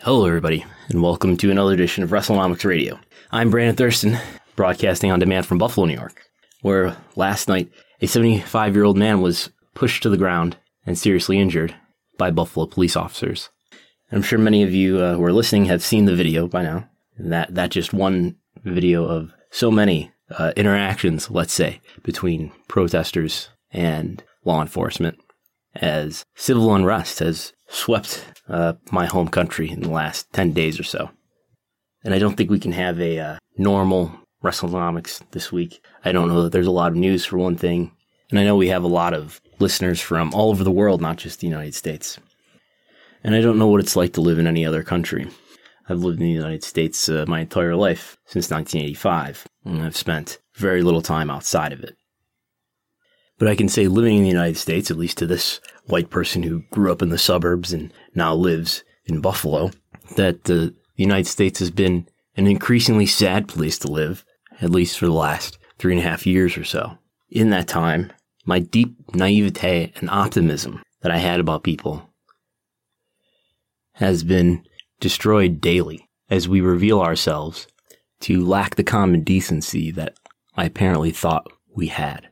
Hello, 0.00 0.26
everybody, 0.26 0.64
and 0.88 1.02
welcome 1.02 1.36
to 1.38 1.50
another 1.50 1.72
edition 1.72 2.04
of 2.04 2.10
WrestleNomics 2.10 2.64
Radio. 2.64 3.00
I'm 3.32 3.50
Brandon 3.50 3.74
Thurston, 3.74 4.18
broadcasting 4.54 5.10
on 5.10 5.18
demand 5.18 5.46
from 5.46 5.58
Buffalo, 5.58 5.86
New 5.86 5.94
York, 5.94 6.22
where 6.60 6.96
last 7.16 7.48
night 7.48 7.70
a 8.00 8.06
75 8.06 8.74
year 8.74 8.84
old 8.84 8.98
man 8.98 9.20
was 9.22 9.50
pushed 9.74 10.02
to 10.02 10.10
the 10.10 10.18
ground 10.18 10.58
and 10.84 10.98
seriously 10.98 11.40
injured 11.40 11.74
by 12.18 12.30
Buffalo 12.30 12.66
police 12.66 12.94
officers. 12.94 13.48
I'm 14.12 14.22
sure 14.22 14.38
many 14.38 14.62
of 14.62 14.72
you 14.72 14.98
uh, 14.98 15.14
who 15.14 15.24
are 15.24 15.32
listening 15.32 15.64
have 15.64 15.82
seen 15.82 16.04
the 16.04 16.14
video 16.14 16.46
by 16.46 16.62
now. 16.62 16.88
That 17.18 17.54
that 17.54 17.70
just 17.70 17.92
one 17.92 18.36
video 18.62 19.06
of 19.06 19.32
so 19.50 19.70
many 19.70 20.12
uh, 20.30 20.52
interactions, 20.56 21.30
let's 21.30 21.54
say, 21.54 21.80
between 22.02 22.52
protesters 22.68 23.48
and 23.72 24.22
law 24.44 24.60
enforcement, 24.60 25.18
as 25.74 26.24
civil 26.34 26.74
unrest 26.74 27.18
has 27.20 27.54
swept 27.68 28.24
uh, 28.48 28.74
my 28.90 29.06
home 29.06 29.28
country 29.28 29.70
in 29.70 29.80
the 29.80 29.90
last 29.90 30.32
ten 30.32 30.52
days 30.52 30.78
or 30.78 30.84
so. 30.84 31.10
And 32.04 32.14
I 32.14 32.18
don't 32.18 32.36
think 32.36 32.50
we 32.50 32.60
can 32.60 32.72
have 32.72 33.00
a 33.00 33.18
uh, 33.18 33.38
normal 33.58 34.12
WrestleNomics 34.44 35.22
this 35.32 35.50
week. 35.50 35.84
I 36.04 36.12
don't 36.12 36.28
know 36.28 36.42
that 36.42 36.52
there's 36.52 36.66
a 36.66 36.72
lot 36.72 36.92
of 36.92 36.96
news 36.96 37.24
for 37.24 37.36
one 37.36 37.56
thing, 37.56 37.90
and 38.30 38.38
I 38.38 38.44
know 38.44 38.56
we 38.56 38.68
have 38.68 38.84
a 38.84 38.88
lot 38.88 39.14
of 39.14 39.40
listeners 39.58 40.00
from 40.00 40.32
all 40.34 40.50
over 40.50 40.62
the 40.62 40.70
world, 40.70 41.00
not 41.00 41.16
just 41.16 41.40
the 41.40 41.48
United 41.48 41.74
States. 41.74 42.18
And 43.24 43.34
I 43.34 43.40
don't 43.40 43.58
know 43.58 43.66
what 43.66 43.80
it's 43.80 43.96
like 43.96 44.12
to 44.14 44.20
live 44.20 44.38
in 44.38 44.46
any 44.46 44.64
other 44.64 44.82
country. 44.82 45.28
I've 45.88 45.98
lived 45.98 46.20
in 46.20 46.26
the 46.26 46.32
United 46.32 46.64
States 46.64 47.08
uh, 47.08 47.24
my 47.28 47.40
entire 47.40 47.76
life 47.76 48.16
since 48.26 48.50
1985, 48.50 49.46
and 49.64 49.82
I've 49.82 49.96
spent 49.96 50.38
very 50.54 50.82
little 50.82 51.02
time 51.02 51.30
outside 51.30 51.72
of 51.72 51.82
it. 51.82 51.96
But 53.38 53.48
I 53.48 53.54
can 53.54 53.68
say 53.68 53.86
living 53.86 54.16
in 54.16 54.22
the 54.22 54.28
United 54.28 54.56
States, 54.56 54.90
at 54.90 54.96
least 54.96 55.18
to 55.18 55.26
this 55.26 55.60
white 55.84 56.10
person 56.10 56.42
who 56.42 56.64
grew 56.70 56.90
up 56.90 57.02
in 57.02 57.10
the 57.10 57.18
suburbs 57.18 57.72
and 57.72 57.92
now 58.14 58.34
lives 58.34 58.82
in 59.04 59.20
Buffalo, 59.20 59.70
that 60.16 60.44
the 60.44 60.74
United 60.96 61.26
States 61.26 61.58
has 61.58 61.70
been 61.70 62.08
an 62.36 62.46
increasingly 62.46 63.06
sad 63.06 63.48
place 63.48 63.78
to 63.80 63.88
live, 63.88 64.24
at 64.60 64.70
least 64.70 64.98
for 64.98 65.06
the 65.06 65.12
last 65.12 65.58
three 65.78 65.92
and 65.92 66.04
a 66.04 66.08
half 66.08 66.26
years 66.26 66.56
or 66.56 66.64
so. 66.64 66.98
In 67.30 67.50
that 67.50 67.68
time, 67.68 68.12
my 68.44 68.58
deep 68.58 68.96
naivete 69.14 69.92
and 69.96 70.08
optimism 70.08 70.82
that 71.02 71.12
I 71.12 71.18
had 71.18 71.40
about 71.40 71.62
people 71.62 72.10
has 73.94 74.24
been 74.24 74.64
destroyed 75.00 75.60
daily 75.60 76.08
as 76.30 76.48
we 76.48 76.60
reveal 76.60 77.00
ourselves 77.00 77.66
to 78.20 78.44
lack 78.44 78.76
the 78.76 78.84
common 78.84 79.22
decency 79.22 79.90
that 79.90 80.16
I 80.56 80.64
apparently 80.64 81.10
thought 81.10 81.52
we 81.74 81.88
had. 81.88 82.28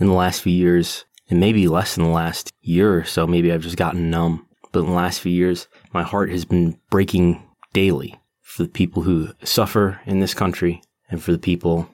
In 0.00 0.06
the 0.06 0.14
last 0.14 0.40
few 0.40 0.52
years, 0.52 1.04
and 1.28 1.38
maybe 1.38 1.68
less 1.68 1.94
than 1.94 2.04
the 2.04 2.10
last 2.10 2.54
year 2.62 2.98
or 2.98 3.04
so, 3.04 3.26
maybe 3.26 3.52
I've 3.52 3.60
just 3.60 3.76
gotten 3.76 4.10
numb, 4.10 4.46
but 4.72 4.80
in 4.80 4.86
the 4.86 4.92
last 4.92 5.20
few 5.20 5.30
years, 5.30 5.68
my 5.92 6.02
heart 6.02 6.30
has 6.30 6.46
been 6.46 6.78
breaking 6.88 7.46
daily 7.74 8.18
for 8.40 8.62
the 8.62 8.68
people 8.70 9.02
who 9.02 9.28
suffer 9.44 10.00
in 10.06 10.20
this 10.20 10.32
country 10.32 10.82
and 11.10 11.22
for 11.22 11.32
the 11.32 11.38
people, 11.38 11.86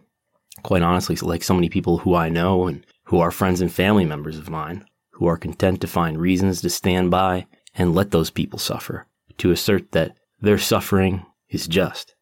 quite 0.63 0.83
honestly, 0.83 1.17
like 1.17 1.43
so 1.43 1.53
many 1.53 1.69
people 1.69 1.99
who 1.99 2.15
I 2.15 2.29
know 2.29 2.69
and 2.69 2.87
who 3.07 3.19
are 3.19 3.33
friends 3.33 3.61
and 3.61 3.73
family 3.73 4.05
members 4.05 4.39
of 4.39 4.51
mine, 4.51 4.85
who 5.15 5.27
are 5.27 5.37
content 5.37 5.81
to 5.81 5.89
find 5.89 6.21
reasons 6.21 6.61
to 6.61 6.71
stand 6.71 7.11
by 7.11 7.47
and 7.75 7.93
let 7.93 8.13
those 8.13 8.31
people 8.31 8.61
suffer, 8.61 9.07
to 9.39 9.51
assert 9.51 9.91
that 9.93 10.17
their 10.41 10.59
suffering 10.59 11.27
is 11.49 11.67
just. 11.67 12.15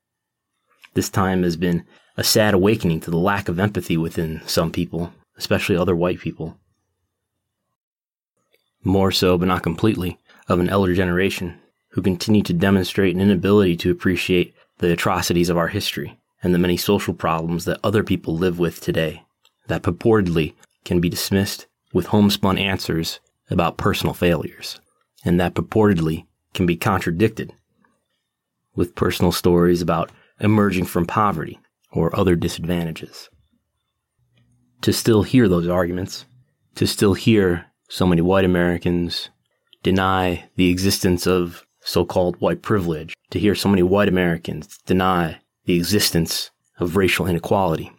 This 0.95 1.11
time 1.11 1.43
has 1.43 1.57
been 1.57 1.85
a 2.17 2.25
sad 2.25 2.55
awakening 2.55 3.01
to 3.01 3.11
the 3.11 3.19
lack 3.19 3.49
of 3.49 3.59
empathy 3.59 3.97
within 3.99 4.41
some 4.47 4.71
people, 4.71 5.13
especially 5.37 5.77
other 5.77 5.97
white 5.97 6.21
people. 6.21 6.59
More 8.83 9.11
so, 9.11 9.39
but 9.39 9.49
not 9.49 9.63
completely, 9.63 10.19
of 10.49 10.61
an 10.61 10.69
elder 10.69 10.95
generation 10.95 11.59
who 11.91 12.03
continue 12.03 12.43
to 12.43 12.53
demonstrate 12.53 13.15
an 13.15 13.21
inability 13.21 13.77
to 13.79 13.91
appreciate 13.91 14.55
the 14.79 14.93
atrocities 14.93 15.49
of 15.49 15.57
our 15.57 15.69
history 15.69 16.19
and 16.43 16.55
the 16.55 16.59
many 16.59 16.77
social 16.77 17.15
problems 17.15 17.65
that 17.65 17.81
other 17.83 18.03
people 18.03 18.37
live 18.37 18.59
with 18.59 18.81
today 18.81 19.23
that 19.69 19.83
purportedly 19.83 20.55
can 20.85 21.01
be 21.01 21.09
dismissed 21.09 21.67
with 21.93 22.07
homespun 22.07 22.59
answers 22.59 23.21
about 23.51 23.79
personal 23.79 24.13
failures 24.13 24.79
and 25.25 25.41
that 25.41 25.55
purportedly 25.55 26.27
can 26.53 26.67
be 26.67 26.77
contradicted 26.77 27.53
with 28.75 28.95
personal 28.95 29.33
stories 29.33 29.81
about 29.81 30.11
emerging 30.41 30.85
from 30.85 31.07
poverty 31.07 31.59
or 31.93 32.15
other 32.15 32.37
disadvantages. 32.37 33.31
To 34.85 34.93
still 34.93 35.23
hear 35.23 35.49
those 35.49 35.67
arguments, 35.67 36.27
to 36.75 36.87
still 36.87 37.15
hear 37.15 37.67
so 37.89 38.07
many 38.07 38.21
white 38.21 38.45
Americans 38.45 39.31
deny 39.83 40.45
the 40.57 40.69
existence 40.69 41.27
of 41.27 41.65
so 41.81 42.05
called 42.05 42.37
white 42.41 42.61
privilege, 42.61 43.15
to 43.31 43.39
hear 43.39 43.55
so 43.55 43.71
many 43.71 43.83
white 43.83 44.09
Americans 44.09 44.79
deny 44.85 45.41
the 45.65 45.75
existence 45.75 46.51
of 46.79 46.97
racial 46.97 47.27
inequality 47.27 47.93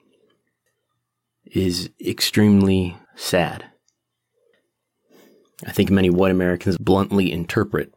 is 1.45 1.89
extremely 2.05 2.95
sad. 3.15 3.65
I 5.65 5.71
think 5.71 5.89
many 5.89 6.11
white 6.11 6.31
Americans 6.31 6.77
bluntly 6.77 7.31
interpret 7.31 7.93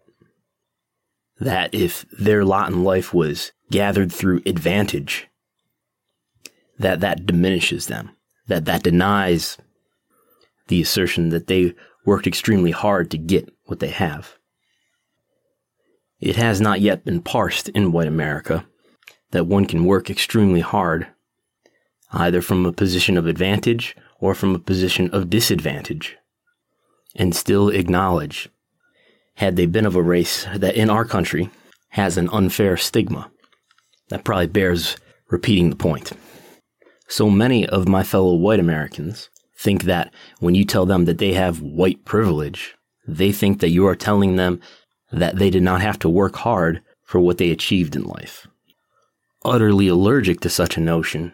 that 1.40 1.74
if 1.74 2.06
their 2.10 2.42
lot 2.42 2.70
in 2.70 2.84
life 2.84 3.12
was 3.12 3.52
gathered 3.70 4.10
through 4.10 4.40
advantage, 4.46 5.28
that 6.78 7.00
that 7.00 7.26
diminishes 7.26 7.88
them, 7.88 8.16
that 8.48 8.64
that 8.64 8.82
denies 8.82 9.58
the 10.66 10.82
assertion 10.82 11.28
that 11.30 11.46
they 11.46 11.74
worked 12.04 12.26
extremely 12.26 12.70
hard 12.70 13.10
to 13.10 13.18
get 13.18 13.52
what 13.64 13.80
they 13.80 13.90
have. 13.90 14.36
It 16.20 16.36
has 16.36 16.60
not 16.60 16.80
yet 16.80 17.04
been 17.04 17.22
parsed 17.22 17.68
in 17.70 17.92
white 17.92 18.08
America 18.08 18.66
that 19.30 19.46
one 19.46 19.66
can 19.66 19.84
work 19.84 20.10
extremely 20.10 20.60
hard, 20.60 21.06
either 22.12 22.42
from 22.42 22.66
a 22.66 22.72
position 22.72 23.16
of 23.16 23.26
advantage 23.26 23.94
or 24.20 24.34
from 24.34 24.54
a 24.54 24.58
position 24.58 25.10
of 25.10 25.30
disadvantage 25.30 26.16
and 27.14 27.34
still 27.36 27.68
acknowledge, 27.68 28.48
had 29.34 29.56
they 29.56 29.66
been 29.66 29.86
of 29.86 29.94
a 29.94 30.02
race 30.02 30.46
that 30.54 30.74
in 30.74 30.90
our 30.90 31.04
country 31.04 31.50
has 31.90 32.16
an 32.16 32.28
unfair 32.32 32.76
stigma. 32.76 33.30
That 34.08 34.24
probably 34.24 34.46
bears 34.46 34.96
repeating 35.30 35.70
the 35.70 35.76
point. 35.76 36.12
So 37.08 37.30
many 37.30 37.66
of 37.66 37.88
my 37.88 38.02
fellow 38.02 38.34
white 38.34 38.60
Americans 38.60 39.30
think 39.56 39.84
that 39.84 40.12
when 40.40 40.54
you 40.54 40.64
tell 40.64 40.84
them 40.84 41.06
that 41.06 41.18
they 41.18 41.32
have 41.32 41.62
white 41.62 42.04
privilege, 42.04 42.76
they 43.06 43.32
think 43.32 43.60
that 43.60 43.70
you 43.70 43.86
are 43.86 43.96
telling 43.96 44.36
them 44.36 44.60
that 45.10 45.36
they 45.36 45.48
did 45.48 45.62
not 45.62 45.80
have 45.80 45.98
to 46.00 46.08
work 46.08 46.36
hard 46.36 46.82
for 47.02 47.18
what 47.18 47.38
they 47.38 47.50
achieved 47.50 47.96
in 47.96 48.04
life. 48.04 48.46
Utterly 49.42 49.88
allergic 49.88 50.40
to 50.40 50.50
such 50.50 50.76
a 50.76 50.80
notion, 50.80 51.32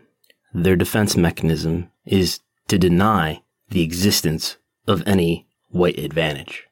their 0.53 0.77
defense 0.77 1.17
mechanism 1.17 1.91
is 2.07 2.39
to 2.69 2.79
deny 2.79 3.43
the 3.71 3.83
existence 3.83 4.57
of 4.87 5.03
any 5.07 5.49
white 5.71 5.99
advantage. 5.99 6.65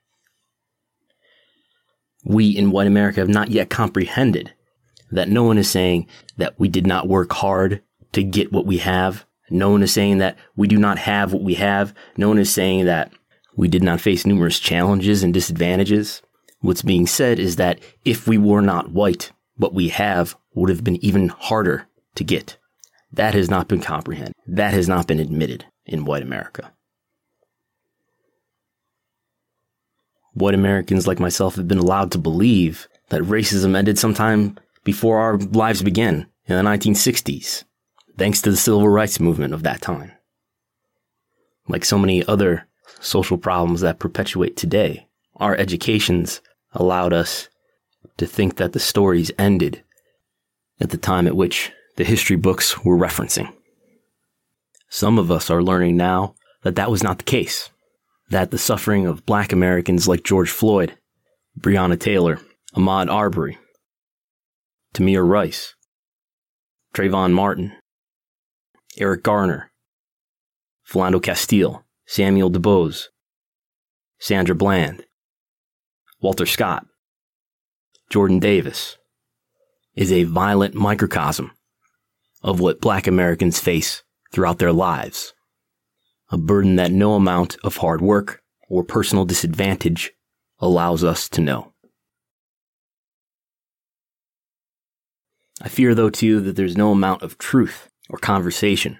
We 2.24 2.50
in 2.50 2.70
white 2.70 2.86
America 2.86 3.18
have 3.18 3.28
not 3.28 3.50
yet 3.50 3.68
comprehended 3.68 4.54
that 5.10 5.28
no 5.28 5.42
one 5.42 5.58
is 5.58 5.68
saying 5.68 6.06
that 6.36 6.58
we 6.60 6.68
did 6.68 6.86
not 6.86 7.08
work 7.08 7.32
hard 7.32 7.82
to 8.12 8.22
get 8.22 8.52
what 8.52 8.66
we 8.66 8.78
have. 8.78 9.26
No 9.50 9.70
one 9.70 9.82
is 9.82 9.92
saying 9.92 10.18
that 10.18 10.38
we 10.56 10.68
do 10.68 10.78
not 10.78 10.98
have 10.98 11.32
what 11.32 11.42
we 11.42 11.54
have. 11.54 11.94
No 12.16 12.28
one 12.28 12.38
is 12.38 12.52
saying 12.52 12.86
that 12.86 13.12
we 13.56 13.68
did 13.68 13.82
not 13.82 14.00
face 14.00 14.24
numerous 14.24 14.58
challenges 14.58 15.22
and 15.22 15.34
disadvantages. 15.34 16.22
What's 16.60 16.82
being 16.82 17.06
said 17.06 17.38
is 17.38 17.56
that 17.56 17.80
if 18.04 18.26
we 18.26 18.38
were 18.38 18.62
not 18.62 18.92
white, 18.92 19.32
what 19.56 19.74
we 19.74 19.88
have 19.88 20.36
would 20.54 20.70
have 20.70 20.84
been 20.84 21.04
even 21.04 21.28
harder 21.28 21.86
to 22.14 22.24
get. 22.24 22.56
That 23.12 23.34
has 23.34 23.50
not 23.50 23.68
been 23.68 23.80
comprehended. 23.80 24.34
That 24.46 24.72
has 24.72 24.88
not 24.88 25.06
been 25.06 25.20
admitted 25.20 25.66
in 25.84 26.04
white 26.04 26.22
America. 26.22 26.72
white 30.34 30.54
Americans 30.54 31.06
like 31.06 31.20
myself 31.20 31.56
have 31.56 31.68
been 31.68 31.78
allowed 31.78 32.10
to 32.12 32.18
believe 32.18 32.88
that 33.10 33.22
racism 33.22 33.76
ended 33.76 33.98
sometime 33.98 34.58
before 34.84 35.18
our 35.18 35.36
lives 35.36 35.82
began 35.82 36.26
in 36.46 36.56
the 36.56 36.70
1960s, 36.70 37.64
thanks 38.16 38.42
to 38.42 38.50
the 38.50 38.56
civil 38.56 38.88
rights 38.88 39.20
movement 39.20 39.54
of 39.54 39.62
that 39.62 39.80
time. 39.80 40.12
Like 41.68 41.84
so 41.84 41.98
many 41.98 42.24
other 42.26 42.66
social 43.00 43.38
problems 43.38 43.80
that 43.80 43.98
perpetuate 43.98 44.56
today, 44.56 45.06
our 45.36 45.56
educations 45.56 46.40
allowed 46.72 47.12
us 47.12 47.48
to 48.16 48.26
think 48.26 48.56
that 48.56 48.72
the 48.72 48.80
stories 48.80 49.30
ended 49.38 49.82
at 50.80 50.90
the 50.90 50.96
time 50.96 51.26
at 51.26 51.36
which 51.36 51.72
the 51.96 52.04
history 52.04 52.36
books 52.36 52.84
were 52.84 52.96
referencing. 52.96 53.52
Some 54.88 55.18
of 55.18 55.30
us 55.30 55.50
are 55.50 55.62
learning 55.62 55.96
now 55.96 56.34
that 56.62 56.76
that 56.76 56.90
was 56.90 57.02
not 57.02 57.18
the 57.18 57.24
case 57.24 57.70
that 58.32 58.50
the 58.50 58.58
suffering 58.58 59.06
of 59.06 59.26
black 59.26 59.52
Americans 59.52 60.08
like 60.08 60.24
George 60.24 60.50
Floyd, 60.50 60.96
Breonna 61.60 62.00
Taylor, 62.00 62.40
Ahmaud 62.74 63.10
Arbery, 63.10 63.58
Tamir 64.94 65.26
Rice, 65.26 65.74
Trayvon 66.94 67.32
Martin, 67.32 67.74
Eric 68.98 69.22
Garner, 69.22 69.72
Philando 70.86 71.22
Castile, 71.22 71.84
Samuel 72.06 72.50
DuBose, 72.50 73.08
Sandra 74.18 74.54
Bland, 74.54 75.06
Walter 76.20 76.44
Scott, 76.44 76.86
Jordan 78.10 78.38
Davis, 78.38 78.98
is 79.94 80.12
a 80.12 80.24
violent 80.24 80.74
microcosm 80.74 81.52
of 82.42 82.60
what 82.60 82.82
black 82.82 83.06
Americans 83.06 83.58
face 83.58 84.02
throughout 84.30 84.58
their 84.58 84.72
lives. 84.72 85.32
A 86.30 86.36
burden 86.36 86.76
that 86.76 86.92
no 86.92 87.14
amount 87.14 87.56
of 87.64 87.78
hard 87.78 88.02
work 88.02 88.42
or 88.68 88.84
personal 88.84 89.24
disadvantage 89.24 90.12
allows 90.58 91.02
us 91.02 91.30
to 91.30 91.40
know. 91.40 91.72
I 95.62 95.68
fear, 95.68 95.94
though, 95.94 96.10
too, 96.10 96.40
that 96.40 96.56
there's 96.56 96.76
no 96.76 96.90
amount 96.92 97.22
of 97.22 97.38
truth 97.38 97.88
or 98.10 98.18
conversation 98.18 98.98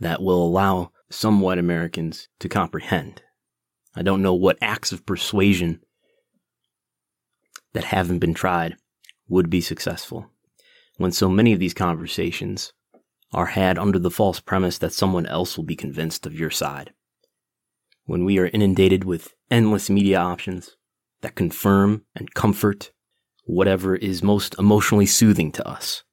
that 0.00 0.22
will 0.22 0.44
allow 0.44 0.92
some 1.10 1.40
white 1.40 1.58
Americans 1.58 2.28
to 2.40 2.48
comprehend. 2.48 3.22
I 3.94 4.02
don't 4.02 4.22
know 4.22 4.34
what 4.34 4.58
acts 4.60 4.92
of 4.92 5.06
persuasion 5.06 5.80
that 7.72 7.84
haven't 7.84 8.18
been 8.18 8.34
tried 8.34 8.76
would 9.28 9.50
be 9.50 9.60
successful 9.60 10.30
when 10.96 11.12
so 11.12 11.28
many 11.28 11.52
of 11.52 11.60
these 11.60 11.74
conversations 11.74 12.72
are 13.32 13.46
had 13.46 13.78
under 13.78 13.98
the 13.98 14.10
false 14.10 14.40
premise 14.40 14.78
that 14.78 14.92
someone 14.92 15.26
else 15.26 15.56
will 15.56 15.64
be 15.64 15.76
convinced 15.76 16.26
of 16.26 16.38
your 16.38 16.50
side. 16.50 16.92
When 18.04 18.24
we 18.24 18.38
are 18.38 18.46
inundated 18.46 19.04
with 19.04 19.34
endless 19.50 19.90
media 19.90 20.18
options 20.18 20.76
that 21.20 21.34
confirm 21.34 22.04
and 22.14 22.32
comfort 22.34 22.90
whatever 23.44 23.96
is 23.96 24.22
most 24.22 24.54
emotionally 24.58 25.06
soothing 25.06 25.52
to 25.52 25.66
us. 25.66 26.04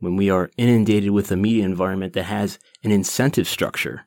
When 0.00 0.16
we 0.16 0.30
are 0.30 0.50
inundated 0.56 1.10
with 1.10 1.30
a 1.32 1.36
media 1.36 1.64
environment 1.64 2.12
that 2.12 2.24
has 2.24 2.58
an 2.84 2.92
incentive 2.92 3.48
structure 3.48 4.06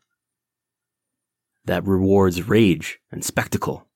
that 1.66 1.86
rewards 1.86 2.48
rage 2.48 3.00
and 3.12 3.24
spectacle. 3.24 3.88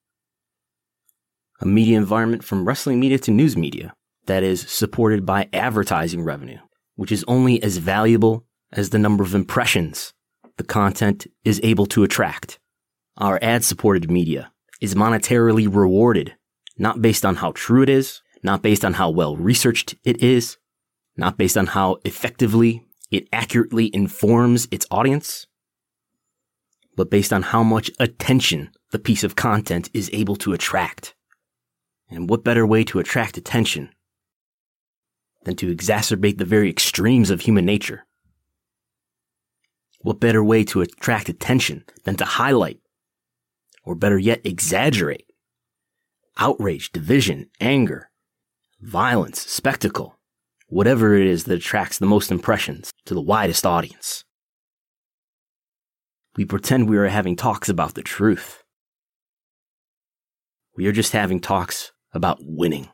A 1.60 1.66
media 1.66 1.96
environment 1.96 2.44
from 2.44 2.66
wrestling 2.66 3.00
media 3.00 3.18
to 3.20 3.30
news 3.30 3.56
media 3.56 3.94
that 4.26 4.42
is 4.42 4.68
supported 4.68 5.24
by 5.24 5.48
advertising 5.52 6.22
revenue, 6.22 6.58
which 6.96 7.10
is 7.10 7.24
only 7.26 7.62
as 7.62 7.78
valuable 7.78 8.44
as 8.72 8.90
the 8.90 8.98
number 8.98 9.24
of 9.24 9.34
impressions 9.34 10.12
the 10.56 10.64
content 10.64 11.26
is 11.44 11.60
able 11.62 11.86
to 11.86 12.02
attract. 12.02 12.58
Our 13.18 13.38
ad 13.42 13.64
supported 13.64 14.10
media 14.10 14.52
is 14.80 14.94
monetarily 14.94 15.72
rewarded, 15.72 16.34
not 16.78 17.02
based 17.02 17.24
on 17.24 17.36
how 17.36 17.52
true 17.52 17.82
it 17.82 17.88
is, 17.88 18.22
not 18.42 18.62
based 18.62 18.84
on 18.84 18.94
how 18.94 19.10
well 19.10 19.36
researched 19.36 19.94
it 20.04 20.22
is, 20.22 20.56
not 21.16 21.38
based 21.38 21.56
on 21.56 21.68
how 21.68 21.98
effectively 22.04 22.84
it 23.10 23.28
accurately 23.32 23.90
informs 23.94 24.68
its 24.70 24.86
audience, 24.90 25.46
but 26.96 27.10
based 27.10 27.32
on 27.32 27.42
how 27.42 27.62
much 27.62 27.90
attention 27.98 28.70
the 28.90 28.98
piece 28.98 29.24
of 29.24 29.36
content 29.36 29.90
is 29.92 30.10
able 30.12 30.36
to 30.36 30.52
attract. 30.52 31.14
And 32.08 32.28
what 32.28 32.44
better 32.44 32.66
way 32.66 32.84
to 32.84 32.98
attract 32.98 33.36
attention 33.36 33.90
than 35.44 35.56
to 35.56 35.74
exacerbate 35.74 36.38
the 36.38 36.44
very 36.44 36.70
extremes 36.70 37.30
of 37.30 37.42
human 37.42 37.64
nature? 37.64 38.06
What 40.00 40.20
better 40.20 40.44
way 40.44 40.64
to 40.64 40.82
attract 40.82 41.28
attention 41.28 41.84
than 42.04 42.16
to 42.16 42.24
highlight, 42.24 42.78
or 43.84 43.94
better 43.94 44.18
yet, 44.18 44.40
exaggerate 44.44 45.26
outrage, 46.38 46.92
division, 46.92 47.48
anger, 47.60 48.10
violence, 48.80 49.40
spectacle, 49.40 50.16
whatever 50.68 51.16
it 51.16 51.26
is 51.26 51.44
that 51.44 51.56
attracts 51.56 51.98
the 51.98 52.06
most 52.06 52.30
impressions 52.30 52.92
to 53.06 53.14
the 53.14 53.20
widest 53.20 53.64
audience? 53.64 54.24
We 56.36 56.44
pretend 56.44 56.88
we 56.88 56.98
are 56.98 57.08
having 57.08 57.36
talks 57.36 57.68
about 57.68 57.94
the 57.94 58.02
truth. 58.02 58.62
We 60.76 60.86
are 60.86 60.92
just 60.92 61.12
having 61.12 61.40
talks 61.40 61.92
about 62.12 62.38
winning. 62.40 62.88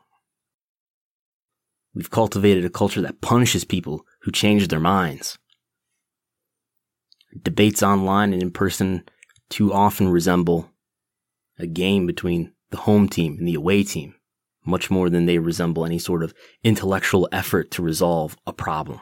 We've 1.93 2.09
cultivated 2.09 2.65
a 2.65 2.69
culture 2.69 3.01
that 3.01 3.21
punishes 3.21 3.65
people 3.65 4.05
who 4.21 4.31
change 4.31 4.67
their 4.67 4.79
minds. 4.79 5.37
Debates 7.41 7.83
online 7.83 8.33
and 8.33 8.41
in 8.41 8.51
person 8.51 9.03
too 9.49 9.73
often 9.73 10.09
resemble 10.09 10.69
a 11.59 11.67
game 11.67 12.07
between 12.07 12.53
the 12.71 12.77
home 12.77 13.07
team 13.07 13.35
and 13.37 13.47
the 13.47 13.53
away 13.53 13.83
team, 13.83 14.15
much 14.65 14.89
more 14.89 15.09
than 15.09 15.25
they 15.25 15.39
resemble 15.39 15.85
any 15.85 15.99
sort 15.99 16.23
of 16.23 16.33
intellectual 16.63 17.27
effort 17.31 17.71
to 17.71 17.81
resolve 17.81 18.37
a 18.47 18.53
problem. 18.53 18.99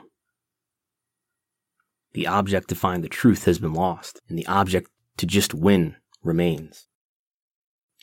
The 2.14 2.28
object 2.28 2.68
to 2.70 2.76
find 2.76 3.04
the 3.04 3.10
truth 3.10 3.46
has 3.46 3.60
been 3.60 3.74
lost, 3.74 4.20
and 4.28 4.38
the 4.38 4.48
object 4.48 4.90
to 5.18 5.26
just 5.26 5.54
win 5.54 5.96
remains. 6.24 6.88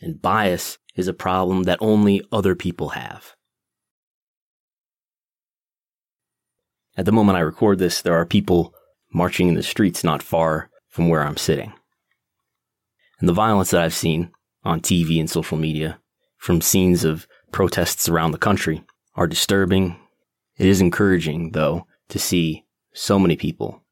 And 0.00 0.22
bias 0.22 0.78
is 0.94 1.08
a 1.08 1.12
problem 1.12 1.64
that 1.64 1.78
only 1.80 2.22
other 2.32 2.54
people 2.54 2.90
have. 2.90 3.34
At 6.96 7.04
the 7.04 7.12
moment 7.12 7.38
I 7.38 7.42
record 7.42 7.78
this, 7.78 8.02
there 8.02 8.14
are 8.14 8.26
people 8.26 8.74
marching 9.12 9.48
in 9.48 9.54
the 9.54 9.62
streets 9.62 10.02
not 10.02 10.22
far 10.22 10.70
from 10.88 11.08
where 11.08 11.22
I'm 11.22 11.36
sitting. 11.36 11.72
And 13.20 13.28
the 13.28 13.34
violence 13.34 13.70
that 13.70 13.80
I've 13.80 13.94
seen 13.94 14.30
on 14.64 14.80
TV 14.80 15.20
and 15.20 15.30
social 15.30 15.58
media 15.58 16.00
from 16.38 16.60
scenes 16.60 17.04
of 17.04 17.26
protests 17.52 18.08
around 18.08 18.32
the 18.32 18.38
country 18.38 18.84
are 19.14 19.26
disturbing. 19.26 19.96
It 20.56 20.66
is 20.66 20.80
encouraging, 20.80 21.52
though, 21.52 21.86
to 22.08 22.18
see 22.18 22.64
so 22.92 23.18
many 23.18 23.36
people 23.36 23.82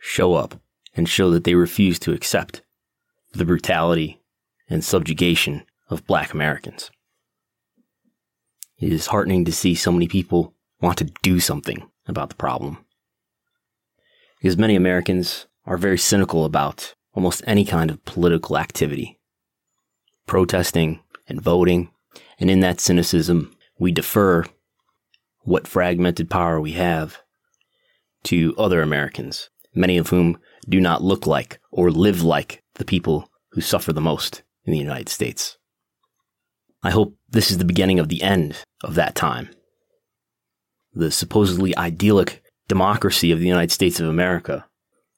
show 0.00 0.34
up 0.34 0.60
and 0.94 1.08
show 1.08 1.30
that 1.30 1.44
they 1.44 1.54
refuse 1.54 1.98
to 2.00 2.12
accept 2.12 2.62
the 3.32 3.44
brutality 3.44 4.20
and 4.68 4.84
subjugation 4.84 5.64
of 5.90 6.06
black 6.06 6.32
Americans. 6.32 6.90
It 8.78 8.92
is 8.92 9.08
heartening 9.08 9.44
to 9.44 9.52
see 9.52 9.74
so 9.74 9.90
many 9.90 10.06
people 10.06 10.54
want 10.80 10.98
to 10.98 11.12
do 11.22 11.40
something 11.40 11.88
about 12.06 12.28
the 12.28 12.36
problem. 12.36 12.84
Because 14.40 14.56
many 14.56 14.76
Americans 14.76 15.46
are 15.66 15.76
very 15.76 15.98
cynical 15.98 16.44
about 16.44 16.94
almost 17.12 17.42
any 17.46 17.64
kind 17.64 17.90
of 17.90 18.04
political 18.04 18.56
activity, 18.56 19.18
protesting 20.26 21.00
and 21.26 21.40
voting, 21.40 21.90
and 22.38 22.50
in 22.50 22.60
that 22.60 22.80
cynicism, 22.80 23.54
we 23.78 23.92
defer 23.92 24.44
what 25.42 25.68
fragmented 25.68 26.30
power 26.30 26.60
we 26.60 26.72
have 26.72 27.18
to 28.24 28.54
other 28.58 28.82
Americans, 28.82 29.50
many 29.74 29.96
of 29.98 30.08
whom 30.08 30.38
do 30.68 30.80
not 30.80 31.02
look 31.02 31.26
like 31.26 31.60
or 31.70 31.90
live 31.90 32.22
like 32.22 32.62
the 32.74 32.84
people 32.84 33.30
who 33.52 33.60
suffer 33.60 33.92
the 33.92 34.00
most 34.00 34.42
in 34.64 34.72
the 34.72 34.78
United 34.78 35.08
States. 35.08 35.56
I 36.82 36.90
hope 36.90 37.16
this 37.28 37.50
is 37.50 37.58
the 37.58 37.64
beginning 37.64 37.98
of 37.98 38.08
the 38.08 38.22
end 38.22 38.62
of 38.84 38.94
that 38.94 39.14
time 39.14 39.50
the 40.94 41.10
supposedly 41.10 41.76
idyllic 41.76 42.42
democracy 42.66 43.30
of 43.30 43.38
the 43.38 43.46
United 43.46 43.70
States 43.70 44.00
of 44.00 44.08
America, 44.08 44.66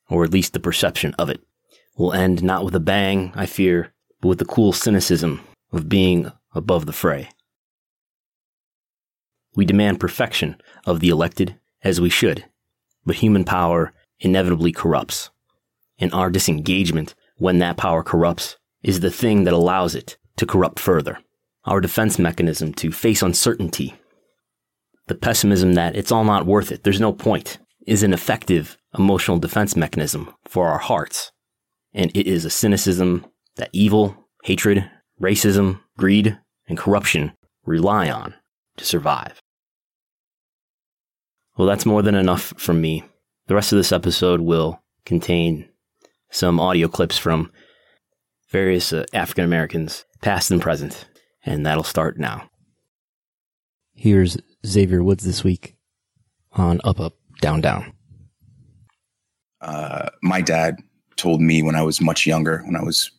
or 0.08 0.24
at 0.24 0.32
least 0.32 0.52
the 0.52 0.60
perception 0.60 1.14
of 1.14 1.30
it, 1.30 1.40
will 1.96 2.12
end 2.12 2.42
not 2.42 2.64
with 2.64 2.74
a 2.74 2.80
bang, 2.80 3.32
I 3.34 3.46
fear, 3.46 3.92
but 4.20 4.28
with 4.28 4.38
the 4.38 4.44
cool 4.44 4.72
cynicism 4.72 5.40
of 5.72 5.88
being 5.88 6.30
above 6.54 6.86
the 6.86 6.92
fray. 6.92 7.30
We 9.54 9.64
demand 9.64 10.00
perfection 10.00 10.60
of 10.86 11.00
the 11.00 11.08
elected, 11.08 11.58
as 11.82 12.00
we 12.00 12.10
should, 12.10 12.44
but 13.04 13.16
human 13.16 13.44
power 13.44 13.92
inevitably 14.20 14.72
corrupts. 14.72 15.30
And 15.98 16.12
our 16.12 16.30
disengagement 16.30 17.14
when 17.36 17.58
that 17.58 17.76
power 17.76 18.02
corrupts 18.02 18.56
is 18.82 19.00
the 19.00 19.10
thing 19.10 19.44
that 19.44 19.54
allows 19.54 19.94
it 19.94 20.16
to 20.36 20.46
corrupt 20.46 20.78
further. 20.78 21.18
Our 21.64 21.80
defense 21.80 22.18
mechanism 22.18 22.72
to 22.74 22.92
face 22.92 23.22
uncertainty 23.22 23.94
the 25.10 25.16
pessimism 25.16 25.74
that 25.74 25.96
it's 25.96 26.12
all 26.12 26.22
not 26.22 26.46
worth 26.46 26.70
it, 26.70 26.84
there's 26.84 27.00
no 27.00 27.12
point, 27.12 27.58
is 27.84 28.04
an 28.04 28.12
effective 28.12 28.78
emotional 28.96 29.40
defense 29.40 29.74
mechanism 29.74 30.32
for 30.46 30.68
our 30.68 30.78
hearts. 30.78 31.32
And 31.92 32.12
it 32.14 32.28
is 32.28 32.44
a 32.44 32.50
cynicism 32.50 33.26
that 33.56 33.70
evil, 33.72 34.28
hatred, 34.44 34.88
racism, 35.20 35.80
greed, 35.98 36.38
and 36.68 36.78
corruption 36.78 37.32
rely 37.64 38.10
on 38.10 38.34
to 38.76 38.84
survive. 38.84 39.40
Well, 41.56 41.68
that's 41.68 41.86
more 41.86 42.02
than 42.02 42.14
enough 42.14 42.54
from 42.56 42.80
me. 42.80 43.04
The 43.46 43.54
rest 43.54 43.72
of 43.72 43.76
this 43.76 43.92
episode 43.92 44.40
will 44.40 44.82
contain 45.04 45.68
some 46.30 46.58
audio 46.58 46.88
clips 46.88 47.18
from 47.18 47.50
various 48.48 48.92
uh, 48.92 49.04
African 49.12 49.44
Americans, 49.44 50.04
past 50.22 50.50
and 50.50 50.62
present, 50.62 51.06
and 51.44 51.66
that'll 51.66 51.84
start 51.84 52.18
now. 52.18 52.48
Here's 53.94 54.38
Xavier 54.64 55.02
Woods 55.02 55.24
this 55.24 55.44
week 55.44 55.76
on 56.52 56.80
Up 56.84 57.00
Up 57.00 57.14
Down 57.40 57.60
Down? 57.60 57.92
Uh, 59.60 60.08
my 60.22 60.40
dad 60.40 60.76
told 61.16 61.40
me 61.40 61.62
when 61.62 61.74
I 61.74 61.82
was 61.82 62.00
much 62.00 62.26
younger, 62.26 62.62
when 62.64 62.76
I 62.76 62.82
was 62.82 63.10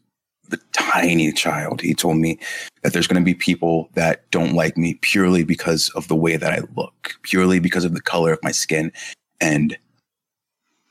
a 0.53 0.57
tiny 0.73 1.31
child, 1.31 1.81
he 1.81 1.93
told 1.93 2.17
me 2.17 2.39
that 2.81 2.93
there's 2.93 3.07
going 3.07 3.21
to 3.21 3.25
be 3.25 3.33
people 3.33 3.89
that 3.93 4.29
don't 4.31 4.53
like 4.53 4.77
me 4.77 4.95
purely 4.95 5.43
because 5.43 5.89
of 5.89 6.07
the 6.07 6.15
way 6.15 6.37
that 6.37 6.51
I 6.51 6.61
look, 6.75 7.15
purely 7.23 7.59
because 7.59 7.85
of 7.85 7.93
the 7.93 8.01
color 8.01 8.33
of 8.33 8.39
my 8.43 8.51
skin. 8.51 8.91
And 9.39 9.77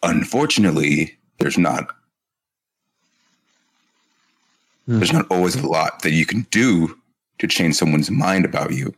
unfortunately, 0.02 1.19
there's 1.38 1.59
not 1.59 1.88
mm. 4.88 4.99
there's 4.99 5.12
not 5.12 5.26
always 5.31 5.57
a 5.57 5.67
lot 5.67 6.02
that 6.02 6.12
you 6.12 6.26
can 6.26 6.47
do 6.50 6.97
to 7.38 7.47
change 7.47 7.75
someone's 7.75 8.11
mind 8.11 8.45
about 8.45 8.73
you. 8.73 8.95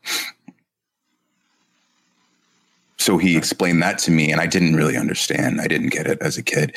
So 2.98 3.18
he 3.18 3.36
explained 3.36 3.82
that 3.82 3.98
to 3.98 4.10
me, 4.12 4.30
and 4.30 4.40
I 4.40 4.46
didn't 4.46 4.76
really 4.76 4.96
understand. 4.96 5.60
I 5.60 5.66
didn't 5.66 5.88
get 5.88 6.06
it 6.06 6.18
as 6.20 6.38
a 6.38 6.42
kid. 6.42 6.76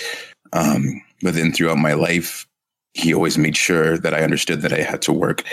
Um, 0.54 1.02
but 1.22 1.36
then 1.36 1.52
throughout 1.52 1.78
my 1.78 1.94
life, 1.94 2.48
he 2.96 3.14
always 3.14 3.38
made 3.38 3.58
sure 3.58 3.98
that 3.98 4.14
I 4.14 4.24
understood 4.24 4.62
that 4.62 4.74
I 4.74 4.82
had 4.82 5.02
to 5.04 5.14
work 5.14 5.44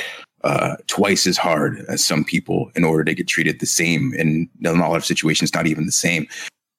uh, 0.44 0.76
twice 0.86 1.26
as 1.26 1.36
hard 1.36 1.84
as 1.88 2.04
some 2.04 2.24
people 2.24 2.70
in 2.76 2.84
order 2.84 3.04
to 3.04 3.14
get 3.14 3.28
treated 3.28 3.58
the 3.58 3.66
same. 3.66 4.14
And 4.16 4.48
in 4.60 4.66
a 4.66 4.88
lot 4.88 4.96
of 4.96 5.04
situations, 5.04 5.52
not 5.52 5.66
even 5.66 5.84
the 5.84 5.92
same. 5.92 6.26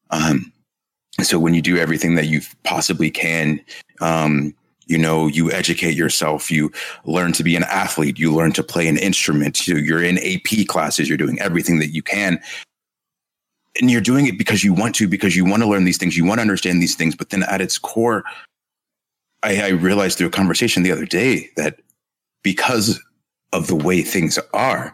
Um, 0.10 0.52
so 1.22 1.38
when 1.38 1.54
you 1.54 1.62
do 1.62 1.78
everything 1.78 2.16
that 2.16 2.28
you 2.28 2.42
possibly 2.64 3.12
can, 3.12 3.60
um, 4.00 4.56
you 4.86 4.98
know, 4.98 5.28
you 5.28 5.52
educate 5.52 5.96
yourself, 5.96 6.50
you 6.50 6.72
learn 7.06 7.34
to 7.34 7.44
be 7.44 7.56
an 7.56 7.64
athlete, 7.64 8.18
you 8.18 8.34
learn 8.34 8.54
to 8.54 8.64
play 8.64 8.88
an 8.88 8.98
instrument, 8.98 9.68
you're 9.68 10.04
in 10.04 10.18
AP 10.18 10.68
classes, 10.68 11.08
you're 11.10 11.18
doing 11.18 11.40
everything 11.40 11.80
that 11.80 11.94
you 11.94 12.02
can. 12.02 12.42
And 13.80 13.92
you're 13.92 14.02
doing 14.02 14.28
it 14.28 14.38
because 14.38 14.64
you 14.64 14.74
want 14.74 14.96
to, 14.96 15.08
because 15.08 15.36
you 15.36 15.46
want 15.46 15.64
to 15.64 15.70
learn 15.70 15.84
these 15.84 15.98
things, 15.98 16.16
you 16.16 16.26
want 16.26 16.38
to 16.38 16.44
understand 16.44 16.82
these 16.82 16.96
things. 16.96 17.16
But 17.16 17.32
then 17.32 17.44
at 17.44 17.62
its 17.62 17.78
core, 17.78 18.24
I, 19.44 19.62
I 19.62 19.70
realized 19.70 20.18
through 20.18 20.28
a 20.28 20.32
conversation 20.32 20.84
the 20.84 20.92
other 20.92 21.06
day 21.06 21.50
that 21.58 21.80
because 22.44 23.02
of 23.52 23.68
the 23.68 23.76
way 23.76 24.02
things 24.02 24.40
are, 24.54 24.94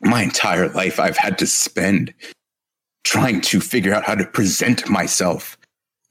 my 0.00 0.22
entire 0.22 0.68
life 0.70 0.98
I've 0.98 1.16
had 1.16 1.38
to 1.38 1.46
spend 1.46 2.14
trying 3.04 3.40
to 3.40 3.60
figure 3.60 3.94
out 3.94 4.04
how 4.04 4.14
to 4.14 4.24
present 4.24 4.88
myself 4.88 5.56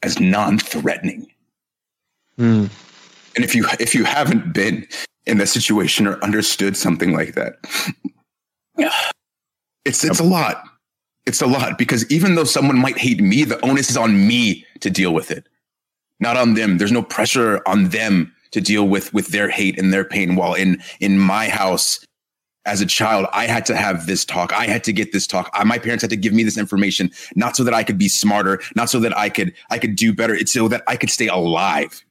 as 0.03 0.19
non-threatening. 0.19 1.27
Mm. 2.39 2.69
And 3.35 3.45
if 3.45 3.55
you 3.55 3.65
if 3.79 3.93
you 3.93 4.03
haven't 4.03 4.53
been 4.53 4.87
in 5.25 5.37
that 5.37 5.47
situation 5.47 6.07
or 6.07 6.21
understood 6.23 6.75
something 6.75 7.13
like 7.13 7.35
that, 7.35 7.55
it's 9.85 10.03
it's 10.03 10.19
a 10.19 10.23
lot. 10.23 10.63
It's 11.25 11.41
a 11.41 11.47
lot 11.47 11.77
because 11.77 12.09
even 12.09 12.35
though 12.35 12.45
someone 12.45 12.77
might 12.77 12.97
hate 12.97 13.19
me, 13.19 13.43
the 13.43 13.63
onus 13.65 13.89
is 13.89 13.97
on 13.97 14.27
me 14.27 14.65
to 14.79 14.89
deal 14.89 15.13
with 15.13 15.29
it, 15.29 15.47
not 16.19 16.37
on 16.37 16.53
them. 16.53 16.77
There's 16.77 16.91
no 16.91 17.03
pressure 17.03 17.61
on 17.65 17.89
them 17.89 18.33
to 18.51 18.61
deal 18.61 18.87
with 18.87 19.13
with 19.13 19.27
their 19.27 19.49
hate 19.49 19.77
and 19.77 19.93
their 19.93 20.05
pain. 20.05 20.35
While 20.35 20.53
in 20.53 20.81
in 20.99 21.19
my 21.19 21.49
house, 21.49 21.99
as 22.65 22.81
a 22.81 22.85
child, 22.85 23.27
I 23.31 23.45
had 23.45 23.65
to 23.67 23.75
have 23.75 24.07
this 24.07 24.25
talk. 24.25 24.53
I 24.53 24.65
had 24.65 24.83
to 24.85 24.93
get 24.93 25.13
this 25.13 25.27
talk. 25.27 25.49
I, 25.53 25.63
my 25.63 25.79
parents 25.79 26.01
had 26.01 26.09
to 26.09 26.17
give 26.17 26.33
me 26.33 26.43
this 26.43 26.57
information, 26.57 27.11
not 27.35 27.55
so 27.55 27.63
that 27.63 27.73
I 27.73 27.83
could 27.83 27.97
be 27.97 28.09
smarter, 28.09 28.61
not 28.75 28.89
so 28.89 28.99
that 28.99 29.17
I 29.17 29.29
could 29.29 29.53
I 29.69 29.79
could 29.79 29.95
do 29.95 30.13
better. 30.13 30.35
It's 30.35 30.53
so 30.53 30.67
that 30.67 30.83
I 30.87 30.97
could 30.97 31.09
stay 31.09 31.27
alive. 31.27 32.03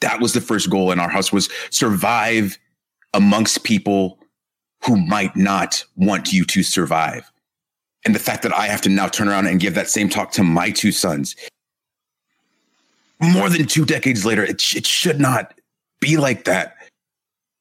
That 0.00 0.20
was 0.20 0.32
the 0.32 0.40
first 0.40 0.68
goal 0.70 0.90
in 0.90 1.00
our 1.00 1.08
house 1.08 1.32
was 1.32 1.48
survive 1.70 2.58
amongst 3.14 3.62
people 3.64 4.18
who 4.84 4.96
might 4.96 5.34
not 5.34 5.84
want 5.96 6.32
you 6.32 6.44
to 6.44 6.62
survive. 6.62 7.30
And 8.04 8.14
the 8.14 8.18
fact 8.18 8.42
that 8.42 8.52
I 8.52 8.66
have 8.66 8.82
to 8.82 8.90
now 8.90 9.08
turn 9.08 9.28
around 9.28 9.46
and 9.46 9.60
give 9.60 9.74
that 9.76 9.88
same 9.88 10.10
talk 10.10 10.32
to 10.32 10.42
my 10.42 10.70
two 10.70 10.92
sons 10.92 11.34
more 13.32 13.48
than 13.48 13.66
two 13.66 13.84
decades 13.84 14.24
later, 14.24 14.44
it, 14.44 14.62
it 14.74 14.86
should 14.86 15.20
not 15.20 15.54
be 16.00 16.16
like 16.16 16.44
that. 16.44 16.76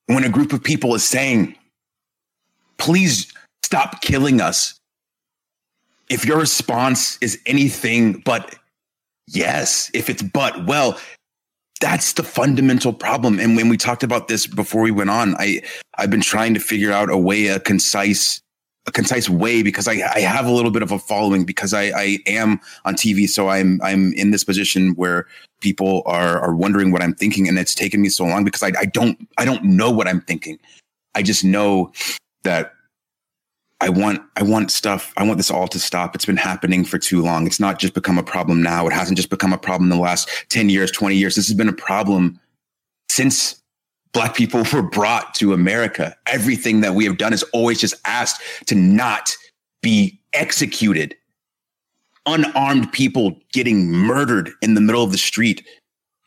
When 0.08 0.24
a 0.24 0.30
group 0.30 0.54
of 0.54 0.64
people 0.64 0.94
is 0.96 1.04
saying, 1.04 1.56
please 2.78 3.32
stop 3.64 4.02
killing 4.02 4.42
us. 4.42 4.76
If 6.10 6.26
your 6.26 6.38
response 6.38 7.18
is 7.22 7.40
anything 7.46 8.22
but 8.26 8.56
yes, 9.28 9.90
if 9.94 10.10
it's 10.10 10.22
but, 10.22 10.66
well, 10.66 11.00
that's 11.80 12.14
the 12.14 12.24
fundamental 12.24 12.94
problem. 12.94 13.40
And 13.40 13.56
when 13.56 13.70
we 13.70 13.78
talked 13.78 14.04
about 14.04 14.28
this 14.28 14.48
before 14.48 14.82
we 14.82 14.92
went 14.92 15.10
on, 15.10 15.36
I 15.40 15.62
I've 15.98 16.10
been 16.10 16.22
trying 16.22 16.54
to 16.54 16.60
figure 16.60 16.92
out 16.92 17.10
a 17.10 17.18
way, 17.18 17.48
a 17.48 17.60
concise, 17.60 18.42
a 18.86 18.92
concise 18.92 19.30
way 19.30 19.64
because 19.64 19.88
I, 19.88 20.02
I 20.14 20.20
have 20.20 20.46
a 20.46 20.52
little 20.52 20.72
bit 20.72 20.82
of 20.82 20.92
a 20.92 21.00
following 21.00 21.46
because 21.46 21.74
I, 21.74 21.84
I 21.84 22.20
am 22.28 22.60
on 22.86 22.96
TV. 22.96 23.28
So 23.28 23.48
I'm 23.48 23.80
I'm 23.82 24.14
in 24.14 24.32
this 24.32 24.44
position 24.44 24.94
where 24.96 25.26
people 25.62 26.04
are 26.06 26.40
are 26.40 26.56
wondering 26.56 26.92
what 26.92 27.02
I'm 27.02 27.14
thinking. 27.14 27.48
And 27.48 27.58
it's 27.58 27.74
taken 27.74 28.02
me 28.02 28.10
so 28.10 28.26
long 28.26 28.44
because 28.44 28.64
I, 28.64 28.72
I 28.78 28.86
don't 28.86 29.28
I 29.38 29.46
don't 29.46 29.64
know 29.64 29.90
what 29.90 30.08
I'm 30.08 30.22
thinking. 30.22 30.60
I 31.16 31.24
just 31.24 31.44
know 31.44 31.92
that 32.44 32.74
I 33.80 33.90
want 33.90 34.22
I 34.36 34.44
want 34.44 34.70
stuff. 34.72 35.14
I 35.18 35.24
want 35.24 35.38
this 35.38 35.52
all 35.52 35.68
to 35.70 35.80
stop. 35.80 36.14
It's 36.16 36.26
been 36.26 36.38
happening 36.38 36.84
for 36.84 36.98
too 36.98 37.22
long. 37.22 37.48
It's 37.48 37.60
not 37.60 37.80
just 37.80 37.94
become 37.94 38.18
a 38.18 38.24
problem 38.24 38.62
now. 38.62 38.88
It 38.88 38.94
hasn't 38.94 39.18
just 39.18 39.30
become 39.30 39.54
a 39.54 39.58
problem 39.58 39.92
in 39.92 39.98
the 39.98 40.04
last 40.04 40.30
10 40.50 40.70
years, 40.70 40.92
20 40.92 41.16
years. 41.16 41.36
This 41.36 41.48
has 41.48 41.56
been 41.56 41.70
a 41.70 41.74
problem 41.74 42.40
since 43.10 43.63
black 44.14 44.36
people 44.36 44.64
were 44.74 44.82
brought 44.82 45.34
to 45.36 45.54
America. 45.54 46.16
Everything 46.28 46.82
that 46.82 46.96
we 46.96 47.06
have 47.06 47.18
done 47.18 47.34
is 47.34 47.44
always 47.54 47.80
just 47.80 47.96
asked 48.06 48.42
to 48.68 48.76
not 48.76 49.36
be 49.82 50.20
executed. 50.34 51.16
Unarmed 52.26 52.92
people 52.94 53.38
getting 53.52 53.92
murdered 53.92 54.52
in 54.62 54.76
the 54.76 54.82
middle 54.82 55.04
of 55.04 55.12
the 55.12 55.18
street. 55.18 55.68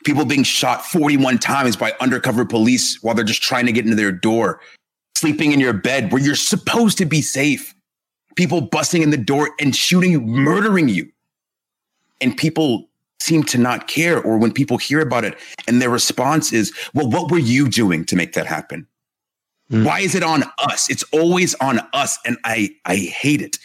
People 0.05 0.25
being 0.25 0.43
shot 0.43 0.85
41 0.85 1.38
times 1.38 1.75
by 1.75 1.95
undercover 2.00 2.45
police 2.45 3.02
while 3.02 3.14
they're 3.14 3.25
just 3.25 3.43
trying 3.43 3.66
to 3.66 3.73
get 3.73 3.85
into 3.85 3.97
their 3.97 4.12
door 4.12 4.61
sleeping 5.16 5.52
in 5.52 5.61
your 5.61 5.73
bed 5.73 6.12
where 6.12 6.21
you're 6.21 6.35
supposed 6.35 6.99
to 6.99 7.07
be 7.07 7.23
safe. 7.23 7.75
People 8.37 8.61
busting 8.61 9.00
in 9.00 9.11
the 9.11 9.16
door 9.16 9.50
and 9.59 9.75
shooting 9.75 10.12
you, 10.12 10.21
murdering 10.21 10.90
you. 10.90 11.11
And 12.21 12.37
people 12.37 12.88
seem 13.20 13.42
to 13.44 13.58
not 13.58 13.88
care. 13.88 14.20
Or 14.20 14.38
when 14.38 14.52
people 14.52 14.78
hear 14.78 15.00
about 15.00 15.25
it 15.25 15.38
and 15.66 15.80
their 15.80 15.90
response 15.90 16.52
is, 16.52 16.73
well, 16.94 17.08
what 17.08 17.30
were 17.30 17.38
you 17.38 17.68
doing 17.68 18.04
to 18.06 18.16
make 18.16 18.35
that 18.35 18.46
happen? 18.46 18.87
Mm. 19.70 19.85
Why 19.85 20.00
is 20.00 20.14
it 20.14 20.23
on 20.23 20.44
us? 20.58 20.88
It's 20.88 21.04
always 21.12 21.54
on 21.56 21.80
us. 21.92 22.18
And 22.25 22.37
I, 22.44 22.70
I 22.85 22.96
hate 22.96 23.42
it. 23.42 23.58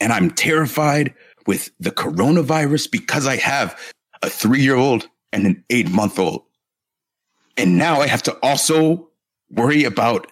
And 0.00 0.12
I'm 0.12 0.30
terrified 0.30 1.14
with 1.46 1.70
the 1.78 1.90
coronavirus 1.90 2.90
because 2.90 3.26
I 3.26 3.36
have 3.36 3.78
a 4.22 4.30
three 4.30 4.60
year 4.60 4.76
old 4.76 5.08
and 5.32 5.46
an 5.46 5.64
eight 5.70 5.90
month 5.90 6.18
old. 6.18 6.42
And 7.56 7.78
now 7.78 8.00
I 8.00 8.06
have 8.06 8.22
to 8.24 8.36
also 8.42 9.08
worry 9.50 9.84
about 9.84 10.26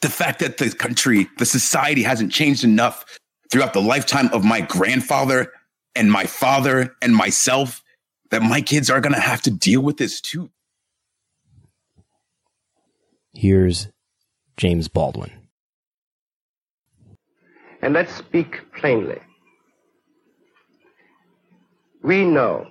the 0.00 0.08
fact 0.08 0.40
that 0.40 0.58
the 0.58 0.70
country, 0.70 1.28
the 1.38 1.46
society 1.46 2.02
hasn't 2.02 2.32
changed 2.32 2.64
enough 2.64 3.04
throughout 3.50 3.72
the 3.72 3.80
lifetime 3.80 4.28
of 4.32 4.44
my 4.44 4.60
grandfather 4.60 5.52
and 5.96 6.12
my 6.12 6.26
father 6.26 6.94
and 7.02 7.16
myself 7.16 7.82
that 8.30 8.42
my 8.42 8.60
kids 8.60 8.90
are 8.90 9.00
going 9.00 9.14
to 9.14 9.20
have 9.20 9.42
to 9.42 9.50
deal 9.50 9.80
with 9.80 9.96
this 9.96 10.20
too. 10.20 10.50
Here's 13.32 13.88
James 14.56 14.88
Baldwin. 14.88 15.32
And 17.82 17.94
let's 17.94 18.14
speak 18.14 18.60
plainly. 18.78 19.20
We 22.02 22.24
know, 22.24 22.66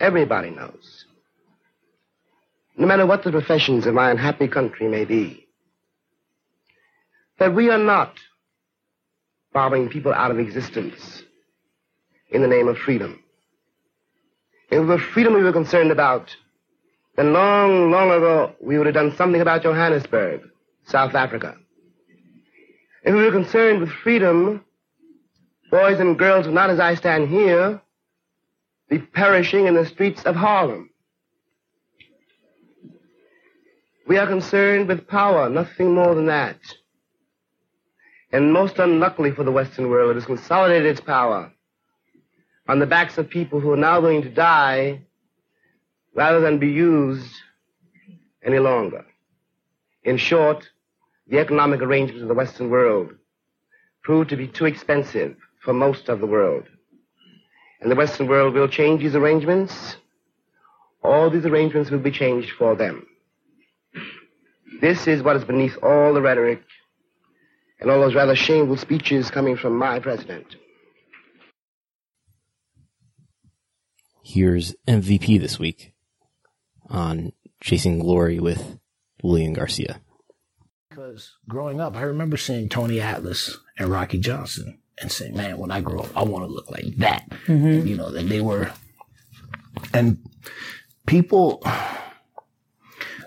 everybody 0.00 0.50
knows, 0.50 1.06
no 2.76 2.86
matter 2.86 3.06
what 3.06 3.22
the 3.22 3.30
professions 3.30 3.86
of 3.86 3.94
my 3.94 4.10
unhappy 4.10 4.48
country 4.48 4.88
may 4.88 5.04
be, 5.04 5.46
that 7.38 7.54
we 7.54 7.70
are 7.70 7.78
not 7.78 8.18
bombing 9.52 9.88
people 9.88 10.12
out 10.12 10.30
of 10.30 10.38
existence 10.38 11.23
in 12.34 12.42
the 12.42 12.48
name 12.48 12.66
of 12.66 12.76
freedom. 12.76 13.22
If 14.70 14.80
it 14.80 14.84
were 14.84 14.98
freedom 14.98 15.34
we 15.34 15.44
were 15.44 15.52
concerned 15.52 15.92
about, 15.92 16.36
then 17.16 17.32
long, 17.32 17.92
long 17.92 18.10
ago 18.10 18.56
we 18.60 18.76
would 18.76 18.86
have 18.86 18.94
done 18.94 19.14
something 19.16 19.40
about 19.40 19.62
Johannesburg, 19.62 20.40
South 20.84 21.14
Africa. 21.14 21.56
If 23.04 23.14
we 23.14 23.22
were 23.22 23.30
concerned 23.30 23.80
with 23.80 23.90
freedom, 23.90 24.64
boys 25.70 26.00
and 26.00 26.18
girls 26.18 26.46
would 26.46 26.54
not, 26.54 26.70
as 26.70 26.80
I 26.80 26.96
stand 26.96 27.28
here, 27.28 27.80
be 28.88 28.98
perishing 28.98 29.66
in 29.66 29.74
the 29.74 29.86
streets 29.86 30.24
of 30.24 30.34
Harlem. 30.34 30.90
We 34.08 34.18
are 34.18 34.26
concerned 34.26 34.88
with 34.88 35.06
power, 35.06 35.48
nothing 35.48 35.94
more 35.94 36.16
than 36.16 36.26
that. 36.26 36.58
And 38.32 38.52
most 38.52 38.80
unluckily 38.80 39.30
for 39.30 39.44
the 39.44 39.52
Western 39.52 39.88
world, 39.88 40.10
it 40.10 40.14
has 40.14 40.26
consolidated 40.26 40.86
its 40.86 41.00
power 41.00 41.53
on 42.68 42.78
the 42.78 42.86
backs 42.86 43.18
of 43.18 43.28
people 43.28 43.60
who 43.60 43.72
are 43.72 43.76
now 43.76 44.00
going 44.00 44.22
to 44.22 44.30
die 44.30 45.02
rather 46.14 46.40
than 46.40 46.58
be 46.58 46.70
used 46.70 47.34
any 48.42 48.58
longer. 48.58 49.04
In 50.02 50.16
short, 50.16 50.68
the 51.28 51.38
economic 51.38 51.80
arrangements 51.80 52.22
of 52.22 52.28
the 52.28 52.34
Western 52.34 52.70
world 52.70 53.12
proved 54.02 54.30
to 54.30 54.36
be 54.36 54.46
too 54.46 54.66
expensive 54.66 55.36
for 55.62 55.72
most 55.72 56.08
of 56.08 56.20
the 56.20 56.26
world. 56.26 56.64
And 57.80 57.90
the 57.90 57.96
Western 57.96 58.28
world 58.28 58.54
will 58.54 58.68
change 58.68 59.02
these 59.02 59.16
arrangements. 59.16 59.96
All 61.02 61.30
these 61.30 61.46
arrangements 61.46 61.90
will 61.90 61.98
be 61.98 62.10
changed 62.10 62.52
for 62.58 62.74
them. 62.76 63.06
This 64.80 65.06
is 65.06 65.22
what 65.22 65.36
is 65.36 65.44
beneath 65.44 65.76
all 65.82 66.14
the 66.14 66.20
rhetoric 66.20 66.62
and 67.80 67.90
all 67.90 68.00
those 68.00 68.14
rather 68.14 68.36
shameful 68.36 68.76
speeches 68.76 69.30
coming 69.30 69.56
from 69.56 69.76
my 69.76 69.98
president. 69.98 70.56
Here's 74.26 74.74
MVP 74.88 75.38
this 75.38 75.58
week 75.58 75.92
on 76.88 77.32
Chasing 77.60 77.98
Glory 77.98 78.40
with 78.40 78.78
Lilian 79.22 79.52
Garcia. 79.52 80.00
Because 80.88 81.36
growing 81.46 81.78
up, 81.78 81.94
I 81.94 82.00
remember 82.02 82.38
seeing 82.38 82.70
Tony 82.70 83.02
Atlas 83.02 83.58
and 83.78 83.90
Rocky 83.90 84.18
Johnson 84.18 84.78
and 84.98 85.12
saying, 85.12 85.36
man, 85.36 85.58
when 85.58 85.70
I 85.70 85.82
grow 85.82 86.00
up, 86.00 86.16
I 86.16 86.22
want 86.22 86.46
to 86.46 86.50
look 86.50 86.70
like 86.70 86.96
that. 86.96 87.28
Mm-hmm. 87.46 87.86
You 87.86 87.96
know, 87.98 88.10
that 88.10 88.26
they 88.26 88.40
were, 88.40 88.72
and 89.92 90.26
people, 91.06 91.62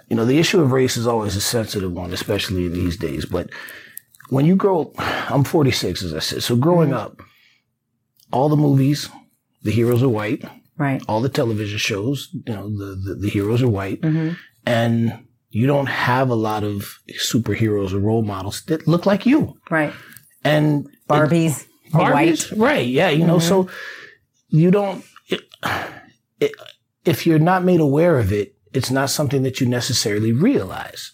you 0.10 0.16
know, 0.16 0.26
the 0.26 0.40
issue 0.40 0.60
of 0.60 0.72
race 0.72 0.98
is 0.98 1.06
always 1.06 1.36
a 1.36 1.42
sensitive 1.42 1.92
one, 1.92 2.12
especially 2.12 2.70
these 2.70 2.98
days. 2.98 3.24
But 3.24 3.52
when 4.30 4.48
you 4.48 4.56
grow, 4.56 4.82
up 4.98 5.32
I'm 5.32 5.44
46, 5.44 6.02
as 6.02 6.16
I 6.16 6.20
said. 6.20 6.42
So 6.42 6.56
growing 6.56 6.90
mm-hmm. 6.90 6.98
up, 6.98 7.22
all 8.32 8.50
the 8.50 8.58
movies, 8.58 9.10
the 9.62 9.72
heroes 9.72 10.02
are 10.02 10.10
white. 10.10 10.44
Right. 10.78 11.02
All 11.08 11.22
the 11.22 11.30
television 11.30 11.78
shows, 11.78 12.30
you 12.34 12.54
know, 12.54 12.70
the, 12.70 12.96
the, 12.96 13.16
the 13.16 13.30
heroes 13.30 13.64
are 13.64 13.70
white. 13.70 14.02
Mm-hmm. 14.02 14.36
And 14.66 15.26
you 15.50 15.66
don't 15.66 15.88
have 15.88 16.30
a 16.30 16.36
lot 16.36 16.64
of 16.64 17.00
superheroes 17.20 17.94
or 17.94 18.00
role 18.00 18.22
models 18.22 18.64
that 18.66 18.88
look 18.88 19.06
like 19.06 19.26
you. 19.26 19.58
Right. 19.70 19.94
And 20.44 20.88
Barbies. 21.10 21.64
It, 21.64 21.94
Barbies. 21.94 22.52
White. 22.52 22.60
Right. 22.60 22.88
Yeah. 22.88 23.10
You 23.10 23.26
know, 23.26 23.38
mm-hmm. 23.38 23.48
so 23.48 23.70
you 24.50 24.72
don't, 24.72 25.04
it, 25.28 25.42
it, 26.40 26.52
if 27.06 27.26
you're 27.26 27.40
not 27.40 27.64
made 27.64 27.80
aware 27.80 28.20
of 28.20 28.32
it, 28.32 28.56
it's 28.74 28.92
not 28.92 29.10
something 29.10 29.44
that 29.44 29.60
you 29.60 29.68
necessarily 29.68 30.32
realize. 30.32 31.12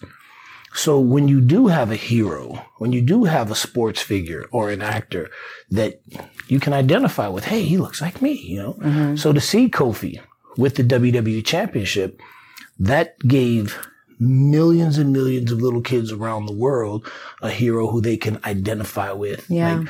So 0.76 1.00
when 1.00 1.28
you 1.28 1.40
do 1.40 1.68
have 1.68 1.92
a 1.92 1.96
hero, 1.96 2.66
when 2.80 2.94
you 2.94 3.02
do 3.02 3.26
have 3.26 3.52
a 3.52 3.56
sports 3.56 4.02
figure 4.02 4.46
or 4.52 4.72
an 4.72 4.82
actor 4.82 5.30
that 5.70 6.02
you 6.48 6.60
can 6.60 6.74
identify 6.74 7.28
with, 7.28 7.46
hey, 7.46 7.64
he 7.64 7.78
looks 7.78 8.02
like 8.02 8.22
me, 8.22 8.34
you 8.34 8.58
know? 8.58 8.74
Mm-hmm. 8.74 9.16
So 9.16 9.34
to 9.34 9.40
see 9.40 9.70
Kofi 9.70 10.20
with 10.58 10.76
the 10.76 10.84
WWE 10.84 11.46
championship, 11.46 12.20
that 12.80 13.20
gave 13.20 13.78
millions 14.20 14.98
and 14.98 15.14
millions 15.14 15.52
of 15.52 15.62
little 15.62 15.82
kids 15.82 16.12
around 16.12 16.48
the 16.48 16.56
world 16.56 17.08
a 17.42 17.52
hero 17.52 17.88
who 17.88 18.02
they 18.02 18.18
can 18.18 18.40
identify 18.44 19.12
with. 19.12 19.48
Yeah. 19.50 19.76
Like, 19.76 19.90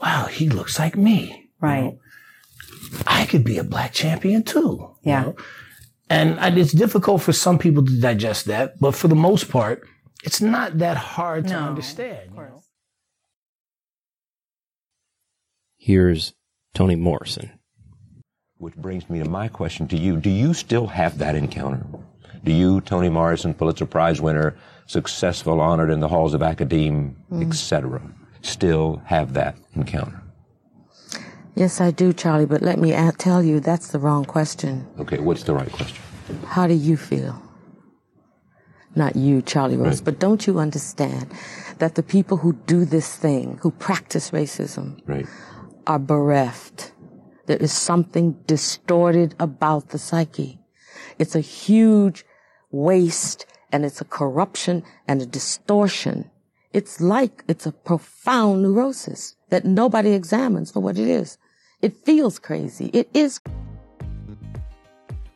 wow, 0.00 0.26
he 0.26 0.48
looks 0.48 0.78
like 0.78 0.96
me. 0.96 1.50
Right. 1.60 1.78
You 1.78 1.84
know? 1.84 1.98
I 3.06 3.26
could 3.26 3.44
be 3.44 3.58
a 3.58 3.64
black 3.64 3.92
champion 3.92 4.42
too. 4.42 4.96
Yeah. 5.02 5.20
You 5.20 5.26
know? 5.26 5.36
And 6.10 6.58
it's 6.58 6.72
difficult 6.72 7.22
for 7.22 7.32
some 7.32 7.58
people 7.58 7.84
to 7.84 8.00
digest 8.00 8.46
that, 8.46 8.78
but 8.80 8.94
for 8.94 9.08
the 9.08 9.14
most 9.14 9.48
part, 9.48 9.88
it's 10.22 10.40
not 10.40 10.78
that 10.78 10.96
hard 10.96 11.48
to 11.48 11.54
understand. 11.54 12.30
You 12.30 12.36
know? 12.36 12.62
Here's 15.76 16.32
Toni 16.72 16.96
Morrison. 16.96 17.50
Which 18.56 18.74
brings 18.76 19.10
me 19.10 19.18
to 19.18 19.28
my 19.28 19.48
question 19.48 19.86
to 19.88 19.96
you. 19.96 20.16
Do 20.16 20.30
you 20.30 20.54
still 20.54 20.86
have 20.86 21.18
that 21.18 21.34
encounter? 21.34 21.84
Do 22.42 22.52
you, 22.52 22.80
Toni 22.80 23.08
Morrison, 23.08 23.52
Pulitzer 23.52 23.86
Prize 23.86 24.20
winner, 24.20 24.56
successful, 24.86 25.60
honored 25.60 25.90
in 25.90 26.00
the 26.00 26.08
halls 26.08 26.34
of 26.34 26.42
academe, 26.42 27.16
mm. 27.30 27.46
etc., 27.46 28.00
still 28.42 29.02
have 29.06 29.34
that 29.34 29.56
encounter? 29.74 30.22
Yes, 31.54 31.80
I 31.80 31.90
do, 31.90 32.12
Charlie, 32.12 32.46
but 32.46 32.62
let 32.62 32.78
me 32.78 32.92
tell 33.18 33.42
you 33.42 33.60
that's 33.60 33.88
the 33.88 33.98
wrong 33.98 34.24
question. 34.24 34.86
Okay, 34.98 35.18
what's 35.18 35.44
the 35.44 35.54
right 35.54 35.70
question? 35.70 36.02
How 36.46 36.66
do 36.66 36.74
you 36.74 36.96
feel? 36.96 37.40
Not 38.96 39.16
you, 39.16 39.42
Charlie 39.42 39.76
Rose, 39.76 39.98
right. 39.98 40.04
but 40.04 40.20
don't 40.20 40.46
you 40.46 40.58
understand 40.58 41.32
that 41.78 41.96
the 41.96 42.02
people 42.02 42.36
who 42.36 42.52
do 42.52 42.84
this 42.84 43.16
thing, 43.16 43.58
who 43.62 43.70
practice 43.70 44.30
racism, 44.30 45.00
right. 45.06 45.26
are 45.86 45.98
bereft? 45.98 46.92
There 47.46 47.56
is 47.56 47.72
something 47.72 48.32
distorted 48.46 49.34
about 49.38 49.88
the 49.88 49.98
psyche. 49.98 50.58
It's 51.18 51.34
a 51.34 51.40
huge 51.40 52.24
waste 52.70 53.46
and 53.72 53.84
it's 53.84 54.00
a 54.00 54.04
corruption 54.04 54.84
and 55.08 55.20
a 55.20 55.26
distortion. 55.26 56.30
It's 56.72 57.00
like 57.00 57.44
it's 57.48 57.66
a 57.66 57.72
profound 57.72 58.62
neurosis 58.62 59.36
that 59.50 59.64
nobody 59.64 60.12
examines 60.12 60.70
for 60.70 60.80
what 60.80 60.98
it 60.98 61.08
is. 61.08 61.38
It 61.82 61.96
feels 62.04 62.38
crazy. 62.38 62.90
It 62.92 63.08
is. 63.12 63.40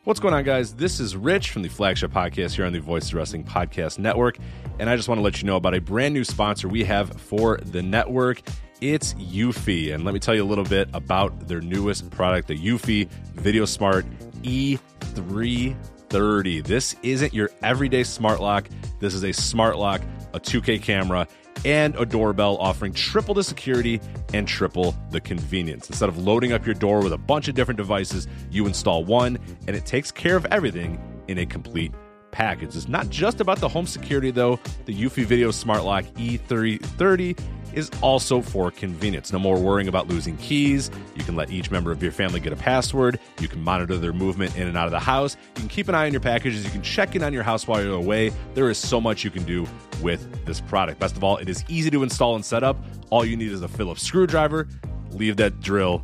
What's 0.05 0.21
going 0.21 0.33
on, 0.33 0.45
guys? 0.45 0.75
This 0.75 1.01
is 1.01 1.17
Rich 1.17 1.51
from 1.51 1.61
the 1.61 1.67
flagship 1.67 2.11
podcast 2.11 2.55
here 2.55 2.65
on 2.65 2.71
the 2.71 2.79
Voice 2.79 3.09
of 3.09 3.15
Wrestling 3.15 3.43
Podcast 3.43 3.99
Network. 3.99 4.37
And 4.79 4.89
I 4.89 4.95
just 4.95 5.09
want 5.09 5.19
to 5.19 5.23
let 5.23 5.41
you 5.41 5.45
know 5.45 5.57
about 5.57 5.75
a 5.75 5.81
brand 5.81 6.13
new 6.13 6.23
sponsor 6.23 6.69
we 6.69 6.85
have 6.85 7.19
for 7.19 7.57
the 7.57 7.83
network. 7.83 8.41
It's 8.79 9.13
Eufy. 9.15 9.93
And 9.93 10.05
let 10.05 10.13
me 10.13 10.19
tell 10.21 10.33
you 10.33 10.41
a 10.41 10.47
little 10.47 10.63
bit 10.63 10.87
about 10.93 11.49
their 11.49 11.59
newest 11.59 12.09
product, 12.11 12.47
the 12.47 12.57
Eufy 12.57 13.09
Video 13.35 13.65
Smart 13.65 14.05
E3 14.41 15.75
30. 16.09 16.61
This 16.61 16.95
isn't 17.03 17.33
your 17.33 17.51
everyday 17.61 18.03
smart 18.03 18.39
lock. 18.39 18.69
This 18.99 19.13
is 19.13 19.23
a 19.23 19.33
smart 19.33 19.77
lock, 19.77 20.01
a 20.33 20.39
2K 20.39 20.81
camera, 20.81 21.27
and 21.65 21.95
a 21.95 22.05
doorbell 22.05 22.57
offering 22.57 22.93
triple 22.93 23.33
the 23.33 23.43
security 23.43 23.99
and 24.33 24.47
triple 24.47 24.95
the 25.11 25.19
convenience. 25.19 25.89
Instead 25.89 26.09
of 26.09 26.17
loading 26.17 26.53
up 26.53 26.65
your 26.65 26.75
door 26.75 27.01
with 27.01 27.13
a 27.13 27.17
bunch 27.17 27.47
of 27.47 27.55
different 27.55 27.77
devices, 27.77 28.27
you 28.49 28.65
install 28.65 29.03
one 29.03 29.37
and 29.69 29.77
it 29.77 29.85
takes 29.85 30.09
care 30.11 30.35
of 30.35 30.47
everything 30.47 30.99
in 31.27 31.37
a 31.37 31.45
complete 31.45 31.93
package. 32.31 32.75
It's 32.75 32.87
not 32.87 33.07
just 33.11 33.39
about 33.39 33.59
the 33.59 33.69
home 33.69 33.85
security 33.85 34.31
though. 34.31 34.59
The 34.85 34.99
Eufy 34.99 35.23
Video 35.25 35.51
Smart 35.51 35.83
Lock 35.83 36.05
E330 36.15 37.39
is 37.75 37.91
also 38.01 38.41
for 38.41 38.71
convenience. 38.71 39.31
No 39.31 39.37
more 39.37 39.59
worrying 39.59 39.87
about 39.87 40.07
losing 40.07 40.37
keys. 40.37 40.89
You 41.15 41.23
can 41.23 41.35
let 41.35 41.51
each 41.51 41.69
member 41.69 41.91
of 41.91 42.01
your 42.01 42.11
family 42.11 42.39
get 42.39 42.51
a 42.51 42.55
password. 42.55 43.19
You 43.39 43.47
can 43.47 43.61
monitor 43.61 43.95
their 43.97 44.11
movement 44.11 44.57
in 44.57 44.67
and 44.67 44.75
out 44.75 44.87
of 44.87 44.91
the 44.91 44.99
house. 44.99 45.37
You 45.55 45.61
can 45.61 45.69
keep 45.69 45.87
an 45.87 45.93
eye 45.93 46.07
on 46.07 46.13
your 46.13 46.21
packages. 46.21 46.65
You 46.65 46.71
can 46.71 46.81
check 46.81 47.15
in 47.15 47.21
on 47.21 47.31
your 47.31 47.43
house 47.43 47.67
while 47.67 47.79
you're 47.79 47.93
away. 47.93 48.31
There 48.55 48.71
is 48.71 48.79
so 48.79 48.99
much 48.99 49.23
you 49.23 49.29
can 49.29 49.43
do 49.43 49.67
with 50.01 50.45
this 50.45 50.61
product. 50.61 50.99
Best 50.99 51.15
of 51.15 51.23
all, 51.23 51.37
it 51.37 51.47
is 51.47 51.63
easy 51.67 51.91
to 51.91 52.01
install 52.01 52.33
and 52.33 52.43
set 52.43 52.63
up. 52.63 52.83
All 53.11 53.23
you 53.23 53.37
need 53.37 53.51
is 53.51 53.61
a 53.61 53.67
Phillips 53.67 54.01
screwdriver. 54.01 54.67
Leave 55.11 55.37
that 55.37 55.59
drill 55.59 56.03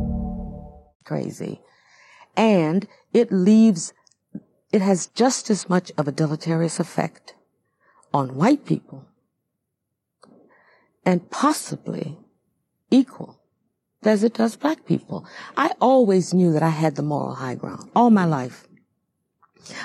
crazy. 1.11 1.59
And 2.37 2.87
it 3.13 3.33
leaves, 3.33 3.93
it 4.71 4.81
has 4.81 5.07
just 5.07 5.49
as 5.49 5.67
much 5.67 5.91
of 5.97 6.07
a 6.07 6.11
deleterious 6.23 6.79
effect 6.79 7.35
on 8.13 8.35
white 8.41 8.63
people 8.65 9.05
and 11.05 11.29
possibly 11.29 12.17
equal 12.89 13.41
as 14.03 14.23
it 14.23 14.33
does 14.33 14.55
black 14.55 14.85
people. 14.85 15.25
I 15.57 15.71
always 15.81 16.33
knew 16.33 16.53
that 16.53 16.63
I 16.63 16.69
had 16.69 16.95
the 16.95 17.03
moral 17.03 17.35
high 17.35 17.55
ground 17.55 17.91
all 17.93 18.09
my 18.09 18.25
life. 18.39 18.67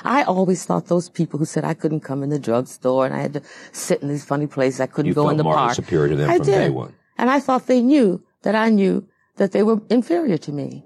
I 0.05 0.23
always 0.23 0.65
thought 0.65 0.87
those 0.87 1.09
people 1.09 1.41
who 1.41 1.45
said 1.45 1.65
I 1.65 1.75
couldn't 1.75 2.01
come 2.01 2.23
in 2.23 2.31
the 2.31 2.39
drugstore 2.39 3.05
and 3.05 3.15
I 3.15 3.21
had 3.21 3.35
to 3.35 3.43
sit 3.73 4.01
in 4.01 4.09
these 4.09 4.25
funny 4.25 4.47
places, 4.47 4.81
I 4.81 4.87
couldn't 4.87 5.09
you 5.09 5.15
go 5.15 5.29
in 5.29 5.37
the 5.37 5.45
park. 5.45 5.75
superior 5.75 6.11
to 6.11 6.17
them 6.17 6.31
I 6.31 6.37
from 6.37 6.47
did. 6.47 6.53
day 6.53 6.71
one. 6.71 6.95
And 7.19 7.29
I 7.29 7.41
thought 7.41 7.67
they 7.67 7.83
knew 7.83 8.23
that 8.43 8.55
I 8.55 8.69
knew 8.71 9.09
that 9.37 9.51
they 9.51 9.65
were 9.65 9.81
inferior 9.91 10.39
to 10.39 10.53
me 10.53 10.86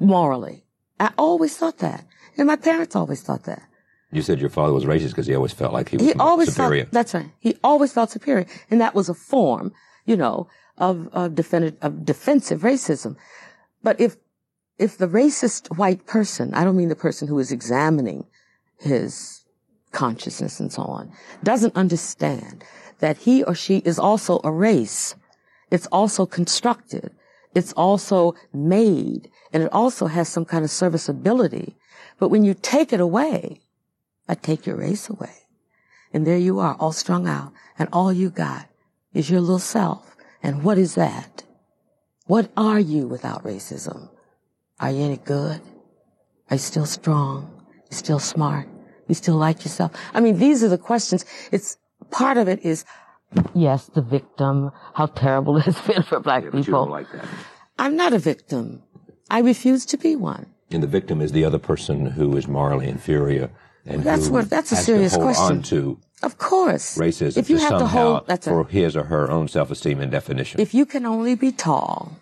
morally. 0.00 0.64
I 0.98 1.12
always 1.18 1.56
thought 1.56 1.78
that. 1.78 2.04
And 2.36 2.46
my 2.46 2.56
parents 2.56 2.96
always 2.96 3.22
thought 3.22 3.44
that. 3.44 3.62
You 4.12 4.22
said 4.22 4.40
your 4.40 4.50
father 4.50 4.72
was 4.72 4.84
racist 4.84 5.08
because 5.10 5.26
he 5.26 5.34
always 5.34 5.52
felt 5.52 5.72
like 5.72 5.88
he 5.88 5.96
was 5.96 6.06
He 6.06 6.12
always 6.14 6.54
superior. 6.54 6.84
felt, 6.84 6.92
that's 6.92 7.14
right. 7.14 7.30
He 7.40 7.56
always 7.64 7.92
felt 7.92 8.10
superior. 8.10 8.46
And 8.70 8.80
that 8.80 8.94
was 8.94 9.08
a 9.08 9.14
form, 9.14 9.72
you 10.04 10.16
know, 10.16 10.48
of, 10.78 11.08
of, 11.12 11.34
defend, 11.34 11.76
of 11.82 12.04
defensive 12.04 12.60
racism. 12.60 13.16
But 13.82 14.00
if, 14.00 14.16
if 14.78 14.96
the 14.96 15.08
racist 15.08 15.76
white 15.76 16.06
person, 16.06 16.54
I 16.54 16.64
don't 16.64 16.76
mean 16.76 16.88
the 16.88 16.94
person 16.96 17.28
who 17.28 17.38
is 17.38 17.50
examining 17.50 18.26
his 18.78 19.44
consciousness 19.92 20.60
and 20.60 20.72
so 20.72 20.82
on, 20.82 21.12
doesn't 21.42 21.74
understand 21.74 22.64
that 23.00 23.16
he 23.18 23.42
or 23.42 23.54
she 23.54 23.78
is 23.78 23.98
also 23.98 24.40
a 24.44 24.50
race. 24.52 25.14
It's 25.70 25.86
also 25.88 26.26
constructed. 26.26 27.12
It's 27.56 27.72
also 27.72 28.34
made 28.52 29.30
and 29.50 29.62
it 29.62 29.72
also 29.72 30.08
has 30.08 30.28
some 30.28 30.44
kind 30.44 30.62
of 30.62 30.70
serviceability. 30.70 31.74
But 32.18 32.28
when 32.28 32.44
you 32.44 32.52
take 32.52 32.92
it 32.92 33.00
away, 33.00 33.62
I 34.28 34.34
take 34.34 34.66
your 34.66 34.76
race 34.76 35.08
away. 35.08 35.32
And 36.12 36.26
there 36.26 36.36
you 36.36 36.58
are, 36.58 36.76
all 36.78 36.92
strung 36.92 37.26
out, 37.26 37.52
and 37.78 37.88
all 37.92 38.12
you 38.12 38.28
got 38.28 38.66
is 39.14 39.30
your 39.30 39.40
little 39.40 39.58
self. 39.58 40.16
And 40.42 40.64
what 40.64 40.76
is 40.76 40.96
that? 40.96 41.44
What 42.26 42.50
are 42.58 42.78
you 42.78 43.06
without 43.06 43.42
racism? 43.42 44.10
Are 44.78 44.90
you 44.90 45.04
any 45.04 45.16
good? 45.16 45.62
Are 46.50 46.56
you 46.56 46.58
still 46.58 46.84
strong? 46.84 47.44
Are 47.44 47.88
You 47.90 47.96
still 47.96 48.18
smart? 48.18 48.66
Are 48.66 49.08
You 49.08 49.14
still 49.14 49.36
like 49.36 49.64
yourself? 49.64 49.92
I 50.12 50.20
mean, 50.20 50.38
these 50.38 50.62
are 50.62 50.68
the 50.68 50.78
questions. 50.90 51.24
It's 51.52 51.78
part 52.10 52.36
of 52.36 52.48
it 52.48 52.60
is, 52.64 52.84
yes, 53.54 53.86
the 53.86 54.02
victim, 54.02 54.70
how 54.94 55.06
terrible 55.06 55.56
it 55.60 55.64
has 55.64 55.80
been 55.82 56.02
for 56.02 56.20
black 56.20 56.44
Yeah, 56.44 56.50
but 56.50 56.58
you 56.58 56.64
people. 56.64 56.84
don't 56.84 56.90
like 56.90 57.10
that. 57.12 57.26
I'm 57.78 57.96
not 57.96 58.12
a 58.12 58.18
victim. 58.18 58.82
I 59.30 59.40
refuse 59.40 59.84
to 59.86 59.96
be 59.96 60.16
one. 60.16 60.46
And 60.70 60.82
the 60.82 60.86
victim 60.86 61.20
is 61.20 61.32
the 61.32 61.44
other 61.44 61.58
person 61.58 62.06
who 62.06 62.36
is 62.36 62.46
morally 62.48 62.88
inferior 62.88 63.50
and 63.84 64.02
That's 64.02 64.26
who 64.26 64.32
what- 64.34 64.50
that's 64.50 64.72
a 64.72 64.76
has 64.76 64.84
serious 64.84 65.12
to 65.12 65.20
hold 65.20 65.34
question. 65.36 65.56
on 65.58 65.62
to 65.64 65.98
Of 66.22 66.38
course. 66.38 66.96
racism 66.98 67.36
if 67.38 67.48
you 67.50 67.58
to 67.58 67.62
have 67.62 67.78
to 67.78 67.86
hold, 67.86 68.26
that's 68.26 68.46
for 68.48 68.60
a, 68.62 68.64
his 68.64 68.96
or 68.96 69.04
her 69.04 69.30
own 69.30 69.46
self-esteem 69.48 70.00
and 70.00 70.10
definition. 70.10 70.60
if 70.60 70.74
you 70.74 70.84
can 70.86 71.04
only 71.06 71.34
be 71.36 71.52
tall 71.52 72.18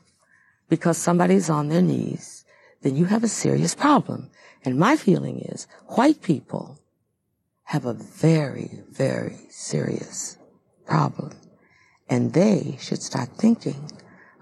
because 0.68 0.98
somebody's 0.98 1.48
on 1.48 1.68
their 1.68 1.82
knees, 1.82 2.44
then 2.82 2.96
you 2.96 3.06
have 3.06 3.24
a 3.24 3.28
serious 3.28 3.74
problem. 3.74 4.30
And 4.64 4.78
my 4.78 4.96
feeling 4.96 5.40
is 5.40 5.66
white 5.96 6.20
people 6.22 6.78
have 7.64 7.84
a 7.86 7.94
very, 7.94 8.82
very 8.90 9.38
serious 9.50 10.36
problem. 10.86 11.32
And 12.08 12.32
they 12.32 12.76
should 12.80 13.02
start 13.02 13.30
thinking 13.36 13.90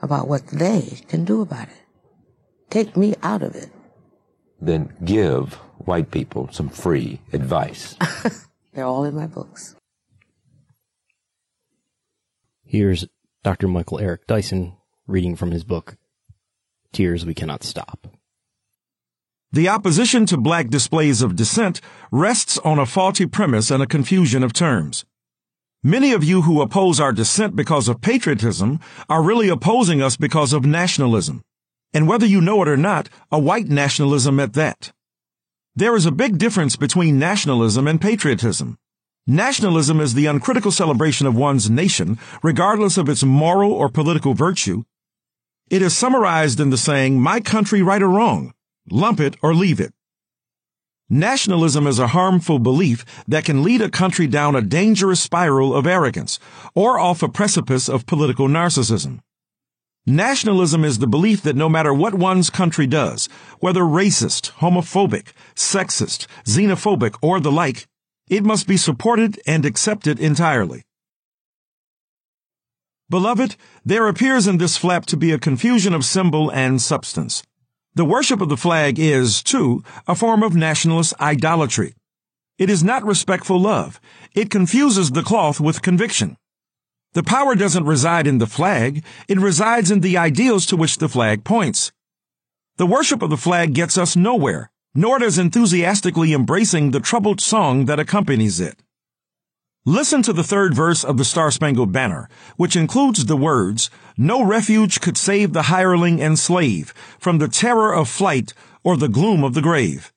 about 0.01 0.29
what 0.29 0.47
they 0.49 0.99
can 1.09 1.25
do 1.25 1.41
about 1.41 1.69
it. 1.69 1.83
Take 2.71 2.97
me 2.97 3.15
out 3.23 3.43
of 3.43 3.55
it. 3.55 3.71
then 4.61 4.93
give 5.05 5.55
white 5.85 6.11
people 6.11 6.49
some 6.53 6.69
free 6.69 7.21
advice. 7.33 7.97
They're 8.73 8.85
all 8.87 9.05
in 9.05 9.15
my 9.15 9.27
books. 9.27 9.75
Here's 12.65 13.07
Dr. 13.43 13.69
Michael 13.69 13.99
Eric 14.01 14.27
Dyson 14.27 14.77
reading 15.07 15.37
from 15.37 15.51
his 15.51 15.65
book, 15.65 15.97
Tears 16.93 17.27
We 17.27 17.35
Cannot 17.35 17.65
Stop. 17.65 18.07
The 19.51 19.69
opposition 19.69 20.25
to 20.27 20.37
black 20.39 20.69
displays 20.69 21.21
of 21.21 21.37
dissent 21.37 21.81
rests 22.11 22.57
on 22.59 22.79
a 22.79 22.87
faulty 22.87 23.27
premise 23.27 23.71
and 23.71 23.83
a 23.83 23.87
confusion 23.87 24.43
of 24.43 24.53
terms. 24.55 25.05
Many 25.85 26.13
of 26.13 26.23
you 26.23 26.43
who 26.43 26.63
oppose 26.63 27.01
our 27.01 27.11
dissent 27.11 27.57
because 27.57 27.89
of 27.89 28.01
patriotism 28.01 28.79
are 29.09 29.21
really 29.21 29.49
opposing 29.49 30.01
us 30.01 30.17
because 30.17 30.53
of 30.53 30.65
nationalism. 30.65 31.43
And 31.93 32.07
whether 32.07 32.25
you 32.25 32.41
know 32.41 32.63
it 32.63 32.69
or 32.69 32.77
not, 32.77 33.09
a 33.33 33.41
white 33.41 33.67
nationalism 33.67 34.39
at 34.39 34.53
that. 34.53 34.93
There 35.75 35.97
is 35.97 36.07
a 36.07 36.13
big 36.13 36.39
difference 36.39 36.77
between 36.77 37.19
nationalism 37.19 37.89
and 37.89 38.01
patriotism. 38.01 38.79
Nationalism 39.27 39.99
is 39.99 40.15
the 40.15 40.27
uncritical 40.27 40.71
celebration 40.71 41.27
of 41.27 41.35
one's 41.35 41.69
nation, 41.69 42.17
regardless 42.45 42.97
of 42.97 43.09
its 43.09 43.25
moral 43.25 43.73
or 43.73 43.89
political 43.89 44.35
virtue. 44.35 44.85
It 45.69 45.83
is 45.83 45.97
summarized 45.97 46.61
in 46.61 46.71
the 46.71 46.77
saying, 46.77 47.21
my 47.21 47.41
country 47.41 47.83
right 47.83 48.03
or 48.03 48.09
wrong, 48.09 48.55
lump 48.89 49.19
it 49.19 49.35
or 49.43 49.53
leave 49.53 49.81
it. 49.81 49.93
Nationalism 51.15 51.87
is 51.87 51.99
a 51.99 52.07
harmful 52.07 52.59
belief 52.59 53.05
that 53.29 53.45
can 53.45 53.63
lead 53.63 53.83
a 53.83 53.91
country 53.91 54.27
down 54.27 54.57
a 54.57 54.63
dangerous 54.63 55.21
spiral 55.21 55.75
of 55.75 55.87
arrogance 55.87 56.39
or 56.75 56.99
off 56.99 57.23
a 57.23 57.29
precipice 57.29 57.87
of 57.87 58.07
political 58.07 58.49
narcissism. 58.49 59.19
Nationalism 60.07 60.87
is 60.87 61.01
the 61.01 61.07
belief 61.07 61.43
that 61.43 61.55
no 61.55 61.69
matter 61.69 61.93
what 61.93 62.15
one's 62.15 62.49
country 62.49 62.87
does, 62.87 63.29
whether 63.61 63.83
racist, 63.83 64.53
homophobic, 64.53 65.35
sexist, 65.55 66.27
xenophobic, 66.47 67.15
or 67.21 67.41
the 67.41 67.53
like, 67.53 67.87
it 68.31 68.43
must 68.43 68.67
be 68.67 68.79
supported 68.79 69.39
and 69.47 69.67
accepted 69.67 70.19
entirely. 70.19 70.83
Beloved, 73.11 73.57
there 73.85 74.09
appears 74.09 74.47
in 74.47 74.57
this 74.57 74.79
flap 74.79 75.05
to 75.05 75.19
be 75.19 75.31
a 75.31 75.39
confusion 75.39 75.93
of 75.93 76.07
symbol 76.07 76.49
and 76.49 76.81
substance. 76.81 77.43
The 77.95 78.07
worship 78.07 78.41
of 78.41 78.49
the 78.49 78.57
flag 78.57 78.99
is, 78.99 79.43
too, 79.43 79.85
a 80.09 80.15
form 80.15 80.43
of 80.43 80.57
nationalist 80.57 81.13
idolatry. 81.21 81.95
It 82.57 82.71
is 82.71 82.83
not 82.83 83.05
respectful 83.05 83.61
love. 83.61 84.01
It 84.35 84.49
confuses 84.49 85.11
the 85.11 85.23
cloth 85.23 85.61
with 85.61 85.83
conviction. 85.83 86.39
The 87.13 87.23
power 87.23 87.55
doesn't 87.55 87.85
reside 87.85 88.27
in 88.27 88.39
the 88.39 88.47
flag, 88.47 89.05
it 89.29 89.39
resides 89.39 89.91
in 89.91 90.01
the 90.01 90.17
ideals 90.17 90.65
to 90.67 90.77
which 90.77 90.97
the 90.97 91.09
flag 91.09 91.45
points. 91.45 91.93
The 92.79 92.87
worship 92.87 93.21
of 93.21 93.29
the 93.29 93.37
flag 93.37 93.75
gets 93.75 93.99
us 93.99 94.17
nowhere, 94.17 94.71
nor 94.95 95.19
does 95.19 95.37
enthusiastically 95.37 96.33
embracing 96.33 96.93
the 96.93 97.01
troubled 97.01 97.43
song 97.43 97.85
that 97.85 98.01
accompanies 98.01 98.59
it. 98.59 98.83
Listen 99.85 100.23
to 100.23 100.33
the 100.33 100.45
third 100.45 100.75
verse 100.75 101.03
of 101.03 101.17
the 101.17 101.25
Star 101.25 101.51
Spangled 101.51 101.91
Banner, 101.91 102.29
which 102.57 102.77
includes 102.77 103.25
the 103.25 103.37
words, 103.37 103.91
No 104.17 104.41
refuge 104.41 105.01
could 105.01 105.17
save 105.17 105.53
the 105.53 105.63
hireling 105.63 106.23
and 106.23 106.39
slave 106.39 106.95
from 107.19 107.39
the 107.39 107.49
terror 107.49 107.93
of 107.93 108.09
flight 108.09 108.55
or 108.85 108.97
the 108.97 109.09
gloom 109.09 109.43
of 109.43 109.55
the 109.55 109.61
grave. 109.61 110.13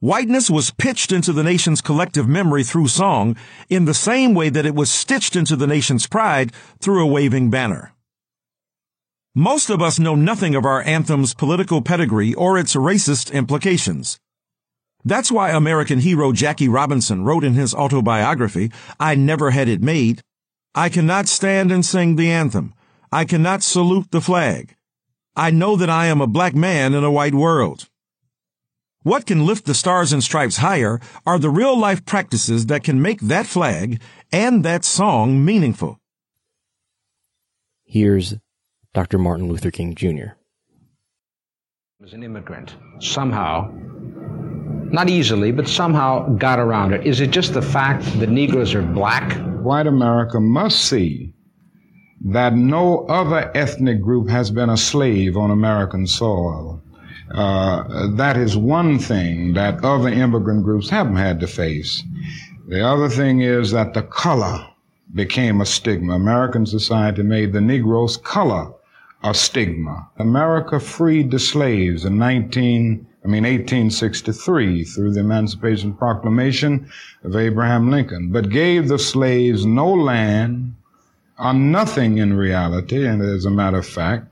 Whiteness 0.00 0.48
was 0.48 0.70
pitched 0.70 1.12
into 1.12 1.34
the 1.34 1.42
nation's 1.42 1.82
collective 1.82 2.26
memory 2.26 2.64
through 2.64 2.88
song 2.88 3.36
in 3.68 3.84
the 3.84 3.92
same 3.92 4.32
way 4.32 4.48
that 4.48 4.64
it 4.64 4.74
was 4.74 4.90
stitched 4.90 5.36
into 5.36 5.54
the 5.54 5.66
nation's 5.66 6.06
pride 6.06 6.50
through 6.80 7.02
a 7.02 7.06
waving 7.06 7.50
banner. 7.50 7.92
Most 9.34 9.68
of 9.68 9.82
us 9.82 9.98
know 9.98 10.14
nothing 10.14 10.54
of 10.54 10.64
our 10.64 10.80
anthem's 10.84 11.34
political 11.34 11.82
pedigree 11.82 12.32
or 12.32 12.56
its 12.56 12.74
racist 12.74 13.34
implications. 13.34 14.18
That's 15.04 15.32
why 15.32 15.50
American 15.50 15.98
hero 15.98 16.32
Jackie 16.32 16.68
Robinson 16.68 17.24
wrote 17.24 17.44
in 17.44 17.54
his 17.54 17.74
autobiography, 17.74 18.70
I 19.00 19.14
Never 19.14 19.50
Had 19.50 19.68
It 19.68 19.82
Made, 19.82 20.22
I 20.74 20.88
cannot 20.88 21.28
stand 21.28 21.72
and 21.72 21.84
sing 21.84 22.16
the 22.16 22.30
anthem. 22.30 22.72
I 23.10 23.24
cannot 23.24 23.62
salute 23.62 24.10
the 24.10 24.20
flag. 24.20 24.74
I 25.36 25.50
know 25.50 25.76
that 25.76 25.90
I 25.90 26.06
am 26.06 26.20
a 26.20 26.26
black 26.26 26.54
man 26.54 26.94
in 26.94 27.04
a 27.04 27.10
white 27.10 27.34
world. 27.34 27.88
What 29.02 29.26
can 29.26 29.44
lift 29.44 29.66
the 29.66 29.74
stars 29.74 30.12
and 30.12 30.22
stripes 30.22 30.58
higher 30.58 31.00
are 31.26 31.38
the 31.38 31.50
real 31.50 31.76
life 31.76 32.04
practices 32.04 32.66
that 32.66 32.84
can 32.84 33.02
make 33.02 33.20
that 33.20 33.46
flag 33.46 34.00
and 34.30 34.64
that 34.64 34.84
song 34.84 35.44
meaningful. 35.44 35.98
Here's 37.84 38.36
Dr. 38.94 39.18
Martin 39.18 39.48
Luther 39.48 39.70
King 39.70 39.94
Jr. 39.94 40.36
as 42.02 42.12
an 42.12 42.22
immigrant 42.22 42.76
somehow 43.00 43.70
not 44.92 45.08
easily 45.08 45.52
but 45.52 45.66
somehow 45.66 46.28
got 46.36 46.58
around 46.58 46.92
it 46.92 47.06
is 47.06 47.20
it 47.20 47.30
just 47.30 47.54
the 47.54 47.62
fact 47.62 48.04
that 48.20 48.28
negroes 48.28 48.74
are 48.74 48.82
black 48.82 49.32
white 49.62 49.86
America 49.86 50.40
must 50.40 50.84
see 50.84 51.32
that 52.24 52.54
no 52.54 53.04
other 53.06 53.50
ethnic 53.54 54.00
group 54.00 54.28
has 54.28 54.50
been 54.50 54.70
a 54.70 54.76
slave 54.76 55.36
on 55.36 55.50
American 55.50 56.06
soil. 56.06 56.80
Uh, 57.32 58.08
that 58.16 58.36
is 58.36 58.56
one 58.56 58.98
thing 58.98 59.54
that 59.54 59.84
other 59.84 60.08
immigrant 60.08 60.62
groups 60.62 60.88
haven't 60.90 61.16
had 61.16 61.40
to 61.40 61.46
face. 61.46 62.02
The 62.68 62.86
other 62.86 63.08
thing 63.08 63.40
is 63.40 63.72
that 63.72 63.94
the 63.94 64.02
color 64.02 64.66
became 65.14 65.60
a 65.60 65.66
stigma. 65.66 66.14
American 66.14 66.64
society 66.64 67.22
made 67.22 67.52
the 67.52 67.60
Negro's 67.60 68.16
color 68.16 68.72
a 69.24 69.34
stigma. 69.34 70.08
America 70.18 70.78
freed 70.78 71.30
the 71.30 71.38
slaves 71.38 72.04
in 72.04 72.18
19, 72.18 73.06
I 73.24 73.28
mean 73.28 73.44
1863 73.44 74.82
through 74.82 75.12
the 75.12 75.20
Emancipation 75.20 75.94
Proclamation 75.94 76.90
of 77.22 77.36
Abraham 77.36 77.88
Lincoln, 77.88 78.32
but 78.32 78.50
gave 78.50 78.88
the 78.88 78.98
slaves 78.98 79.64
no 79.64 79.92
land, 79.92 80.74
or 81.38 81.54
nothing 81.54 82.18
in 82.18 82.34
reality, 82.34 83.06
and 83.06 83.22
as 83.22 83.44
a 83.44 83.50
matter 83.50 83.78
of 83.78 83.86
fact, 83.86 84.26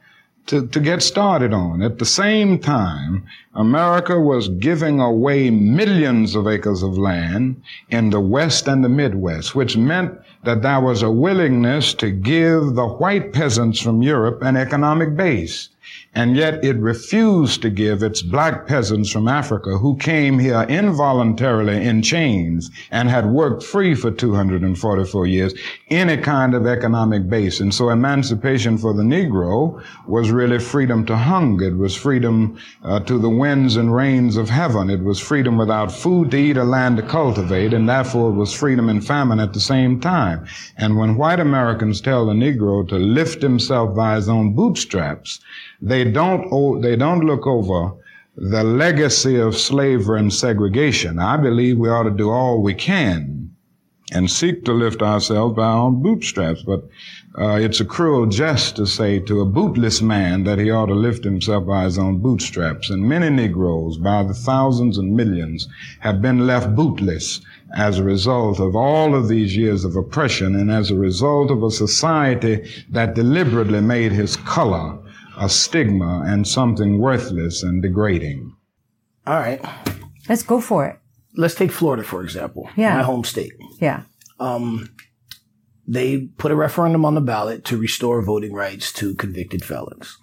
to, 0.47 0.67
to 0.67 0.81
get 0.81 1.03
started 1.03 1.53
on. 1.53 1.83
At 1.83 2.01
the 2.01 2.05
same 2.05 2.59
time, 2.59 3.25
America 3.55 4.19
was 4.19 4.49
giving 4.49 4.99
away 4.99 5.51
millions 5.51 6.35
of 6.35 6.49
acres 6.49 6.83
of 6.83 6.99
land 6.99 7.63
in 7.91 8.11
the 8.11 8.21
West 8.21 8.67
and 8.67 8.83
the 8.83 8.89
Midwest, 8.89 9.55
which 9.55 9.77
meant 9.77 10.19
that 10.43 10.63
there 10.63 10.81
was 10.81 11.03
a 11.03 11.11
willingness 11.11 11.95
to 11.95 12.11
give 12.11 12.75
the 12.75 12.89
white 12.89 13.33
peasants 13.33 13.81
from 13.81 14.03
Europe 14.03 14.43
an 14.43 14.57
economic 14.57 15.15
base 15.15 15.69
and 16.15 16.37
yet 16.37 16.65
it 16.65 16.77
refused 16.77 17.63
to 17.63 17.71
give 17.71 18.03
its 18.03 18.21
black 18.21 18.67
peasants 18.67 19.11
from 19.11 19.29
Africa 19.29 19.79
who 19.79 19.97
came 19.97 20.39
here 20.39 20.63
involuntarily 20.69 21.85
in 21.85 22.03
chains 22.03 22.71
and 22.91 23.09
had 23.09 23.27
worked 23.27 23.63
free 23.63 23.95
for 23.95 24.11
244 24.11 25.27
years 25.27 25.55
any 25.89 26.17
kind 26.17 26.55
of 26.55 26.67
economic 26.67 27.29
base. 27.29 27.61
And 27.61 27.73
so 27.73 27.91
emancipation 27.91 28.79
for 28.79 28.93
the 28.93 29.03
Negro 29.03 29.83
was 30.07 30.31
really 30.31 30.59
freedom 30.59 31.05
to 31.07 31.17
hunger. 31.17 31.69
It 31.69 31.77
was 31.77 31.95
freedom 31.95 32.59
uh, 32.83 33.01
to 33.01 33.19
the 33.19 33.31
winds 33.31 33.77
and 33.77 33.95
rains 33.95 34.37
of 34.37 34.49
heaven. 34.49 34.91
It 34.91 35.03
was 35.03 35.21
freedom 35.21 35.59
without 35.59 35.93
food 35.93 36.31
to 36.33 36.37
eat 36.37 36.57
or 36.57 36.65
land 36.65 36.97
to 36.97 37.03
cultivate, 37.03 37.73
and 37.73 37.89
therefore 37.89 38.31
it 38.31 38.35
was 38.35 38.53
freedom 38.53 38.89
and 38.89 39.05
famine 39.05 39.41
at 39.41 39.53
the 39.53 39.61
same 39.61 40.01
time. 40.01 40.47
And 40.77 40.97
when 40.97 41.17
white 41.17 41.41
Americans 41.41 42.01
tell 42.01 42.27
the 42.27 42.33
Negro 42.33 42.87
to 42.89 42.97
lift 42.97 43.43
himself 43.43 43.95
by 43.95 44.17
his 44.17 44.29
own 44.29 44.55
bootstraps, 44.55 45.41
they 45.83 46.00
don't, 46.05 46.81
they 46.81 46.97
don't 46.97 47.25
look 47.25 47.47
over 47.47 47.93
the 48.37 48.65
legacy 48.65 49.39
of 49.39 49.57
slavery 49.57 50.19
and 50.19 50.33
segregation. 50.33 51.19
I 51.19 51.37
believe 51.37 51.79
we 51.79 51.89
ought 51.89 52.05
to 52.05 52.11
do 52.11 52.31
all 52.31 52.63
we 52.63 52.75
can 52.75 53.51
and 54.13 54.31
seek 54.31 54.65
to 54.65 54.73
lift 54.73 55.03
ourselves 55.03 55.55
by 55.55 55.65
our 55.65 55.87
own 55.87 56.03
bootstraps. 56.03 56.63
But 56.63 56.89
uh, 57.39 57.59
it's 57.61 57.81
a 57.81 57.85
cruel 57.85 58.27
jest 58.27 58.77
to 58.77 58.87
say 58.87 59.21
to 59.21 59.41
a 59.41 59.45
bootless 59.45 60.03
man 60.03 60.45
that 60.45 60.59
he 60.59 60.71
ought 60.71 60.87
to 60.87 60.95
lift 60.95 61.23
himself 61.23 61.67
by 61.67 61.85
his 61.85 61.99
own 61.99 62.19
bootstraps. 62.19 62.91
And 62.91 63.09
many 63.09 63.31
Negroes, 63.31 63.99
by 63.99 64.23
the 64.23 64.35
thousands 64.35 64.99
and 64.99 65.15
millions, 65.15 65.69
have 66.01 66.21
been 66.21 66.47
left 66.47 66.75
bootless 66.75 67.41
as 67.77 67.99
a 67.99 68.05
result 68.05 68.59
of 68.59 68.75
all 68.75 69.15
of 69.15 69.29
these 69.29 69.57
years 69.57 69.85
of 69.85 69.95
oppression 69.95 70.57
and 70.57 70.71
as 70.73 70.91
a 70.91 70.97
result 70.97 71.51
of 71.51 71.63
a 71.63 71.71
society 71.71 72.69
that 72.91 73.15
deliberately 73.15 73.81
made 73.81 74.11
his 74.11 74.37
color 74.37 74.99
a 75.41 75.49
stigma 75.49 76.23
and 76.27 76.47
something 76.47 76.99
worthless 76.99 77.63
and 77.63 77.83
degrading. 77.83 78.55
All 79.27 79.39
right. 79.39 79.61
Let's 80.29 80.43
go 80.43 80.61
for 80.61 80.87
it. 80.87 80.99
Let's 81.37 81.55
take 81.55 81.73
Florida, 81.73 82.03
for 82.05 82.23
example. 82.23 82.69
Yeah. 82.77 82.97
My 82.97 83.03
home 83.03 83.25
state. 83.25 83.53
Yeah. 83.81 84.03
Um, 84.39 84.89
they 85.87 86.27
put 86.39 86.53
a 86.53 86.57
referendum 86.57 87.05
on 87.05 87.15
the 87.15 87.21
ballot 87.21 87.65
to 87.67 87.77
restore 87.77 88.23
voting 88.23 88.53
rights 88.53 88.93
to 88.95 89.15
convicted 89.15 89.65
felons. 89.65 90.17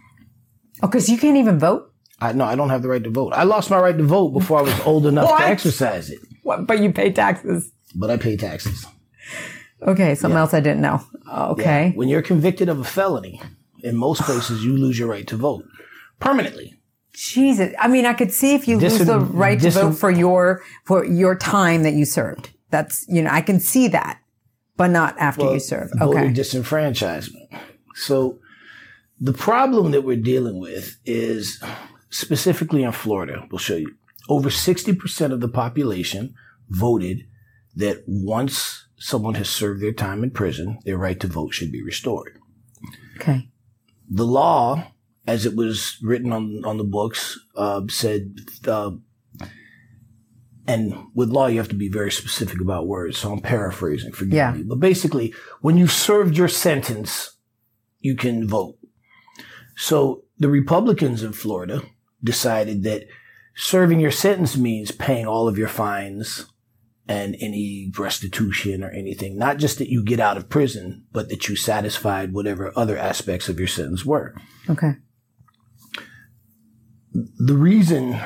Oh, 0.83 0.87
because 0.87 1.09
you 1.09 1.17
can't 1.17 1.37
even 1.37 1.59
vote? 1.59 1.91
I 2.19 2.31
no, 2.33 2.45
I 2.45 2.55
don't 2.55 2.69
have 2.69 2.81
the 2.81 2.89
right 2.89 3.03
to 3.03 3.09
vote. 3.09 3.33
I 3.33 3.43
lost 3.43 3.69
my 3.69 3.79
right 3.79 3.97
to 3.97 4.03
vote 4.03 4.29
before 4.29 4.59
I 4.59 4.61
was 4.63 4.79
old 4.81 5.05
enough 5.05 5.37
to 5.37 5.45
exercise 5.45 6.09
it. 6.09 6.19
What? 6.43 6.67
But 6.67 6.79
you 6.79 6.91
pay 6.91 7.11
taxes. 7.11 7.71
But 7.95 8.09
I 8.11 8.17
pay 8.17 8.37
taxes. 8.37 8.85
Okay, 9.81 10.15
something 10.15 10.35
Yeah. 10.35 10.41
else 10.41 10.53
I 10.53 10.59
didn't 10.59 10.81
know. 10.81 11.01
Okay. 11.31 11.87
Yeah. 11.87 11.91
When 11.93 12.07
you're 12.07 12.21
convicted 12.23 12.69
of 12.69 12.79
a 12.79 12.83
felony, 12.83 13.41
in 13.87 13.95
most 13.95 14.21
places 14.23 14.63
you 14.63 14.77
lose 14.77 14.99
your 14.99 15.07
right 15.07 15.27
to 15.27 15.37
vote 15.37 15.65
permanently. 16.19 16.73
Jesus. 17.13 17.73
I 17.79 17.87
mean, 17.87 18.05
I 18.05 18.13
could 18.13 18.31
see 18.31 18.53
if 18.53 18.67
you 18.67 18.77
lose 18.77 18.99
the 18.99 19.19
right 19.19 19.59
to 19.59 19.71
vote 19.71 19.93
for 19.93 20.11
your 20.11 20.61
for 20.83 21.03
your 21.03 21.35
time 21.35 21.83
that 21.83 21.93
you 21.93 22.05
served. 22.05 22.51
That's 22.69 23.05
you 23.07 23.21
know, 23.23 23.31
I 23.31 23.41
can 23.41 23.59
see 23.59 23.87
that, 23.87 24.19
but 24.75 24.91
not 24.91 25.17
after 25.17 25.45
Well, 25.45 25.53
you 25.53 25.59
serve. 25.59 25.89
voter 25.97 26.19
Okay. 26.19 26.33
disenfranchisement. 26.33 27.47
So 27.95 28.39
the 29.19 29.33
problem 29.33 29.91
that 29.91 30.03
we're 30.03 30.17
dealing 30.17 30.59
with 30.59 30.97
is 31.05 31.63
specifically 32.11 32.83
in 32.83 32.91
Florida, 32.91 33.47
we'll 33.49 33.57
show 33.59 33.75
you. 33.75 33.95
Over 34.29 34.49
60% 34.49 35.31
of 35.31 35.39
the 35.39 35.47
population 35.47 36.35
voted 36.69 37.25
that 37.75 38.03
once 38.05 38.85
someone 38.97 39.35
has 39.35 39.49
served 39.49 39.81
their 39.81 39.93
time 39.93 40.23
in 40.23 40.31
prison, 40.31 40.79
their 40.85 40.97
right 40.97 41.19
to 41.19 41.27
vote 41.27 41.53
should 41.53 41.71
be 41.71 41.81
restored. 41.81 42.37
Okay. 43.15 43.49
The 44.09 44.25
law, 44.25 44.91
as 45.25 45.45
it 45.45 45.55
was 45.55 45.97
written 46.01 46.31
on, 46.31 46.63
on 46.65 46.77
the 46.77 46.83
books, 46.83 47.39
uh, 47.55 47.81
said, 47.89 48.35
uh, 48.67 48.91
and 50.67 50.93
with 51.13 51.29
law, 51.29 51.47
you 51.47 51.57
have 51.59 51.69
to 51.69 51.75
be 51.75 51.89
very 51.89 52.11
specific 52.11 52.59
about 52.59 52.87
words. 52.87 53.17
So 53.17 53.31
I'm 53.31 53.39
paraphrasing, 53.41 54.11
forgive 54.11 54.33
Yeah. 54.33 54.51
me. 54.53 54.63
But 54.63 54.79
basically, 54.79 55.33
when 55.61 55.77
you 55.77 55.87
served 55.87 56.37
your 56.37 56.49
sentence, 56.49 57.37
you 57.99 58.15
can 58.15 58.47
vote. 58.47 58.77
So 59.75 60.23
the 60.37 60.49
Republicans 60.49 61.23
in 61.23 61.33
Florida 61.33 61.81
decided 62.23 62.83
that 62.83 63.03
serving 63.55 63.99
your 63.99 64.11
sentence 64.11 64.57
means 64.57 64.91
paying 64.91 65.25
all 65.25 65.47
of 65.47 65.57
your 65.57 65.67
fines 65.69 66.45
and 67.07 67.35
any 67.39 67.91
restitution 67.97 68.83
or 68.83 68.89
anything. 68.89 69.37
Not 69.37 69.57
just 69.57 69.77
that 69.77 69.89
you 69.89 70.03
get 70.03 70.19
out 70.19 70.37
of 70.37 70.49
prison, 70.49 71.05
but 71.11 71.29
that 71.29 71.47
you 71.47 71.55
satisfied 71.55 72.33
whatever 72.33 72.71
other 72.75 72.97
aspects 72.97 73.47
of 73.47 73.59
your 73.59 73.67
sentence 73.67 74.05
were. 74.05 74.35
Okay. 74.69 74.93
The 77.13 77.55
reason 77.55 78.19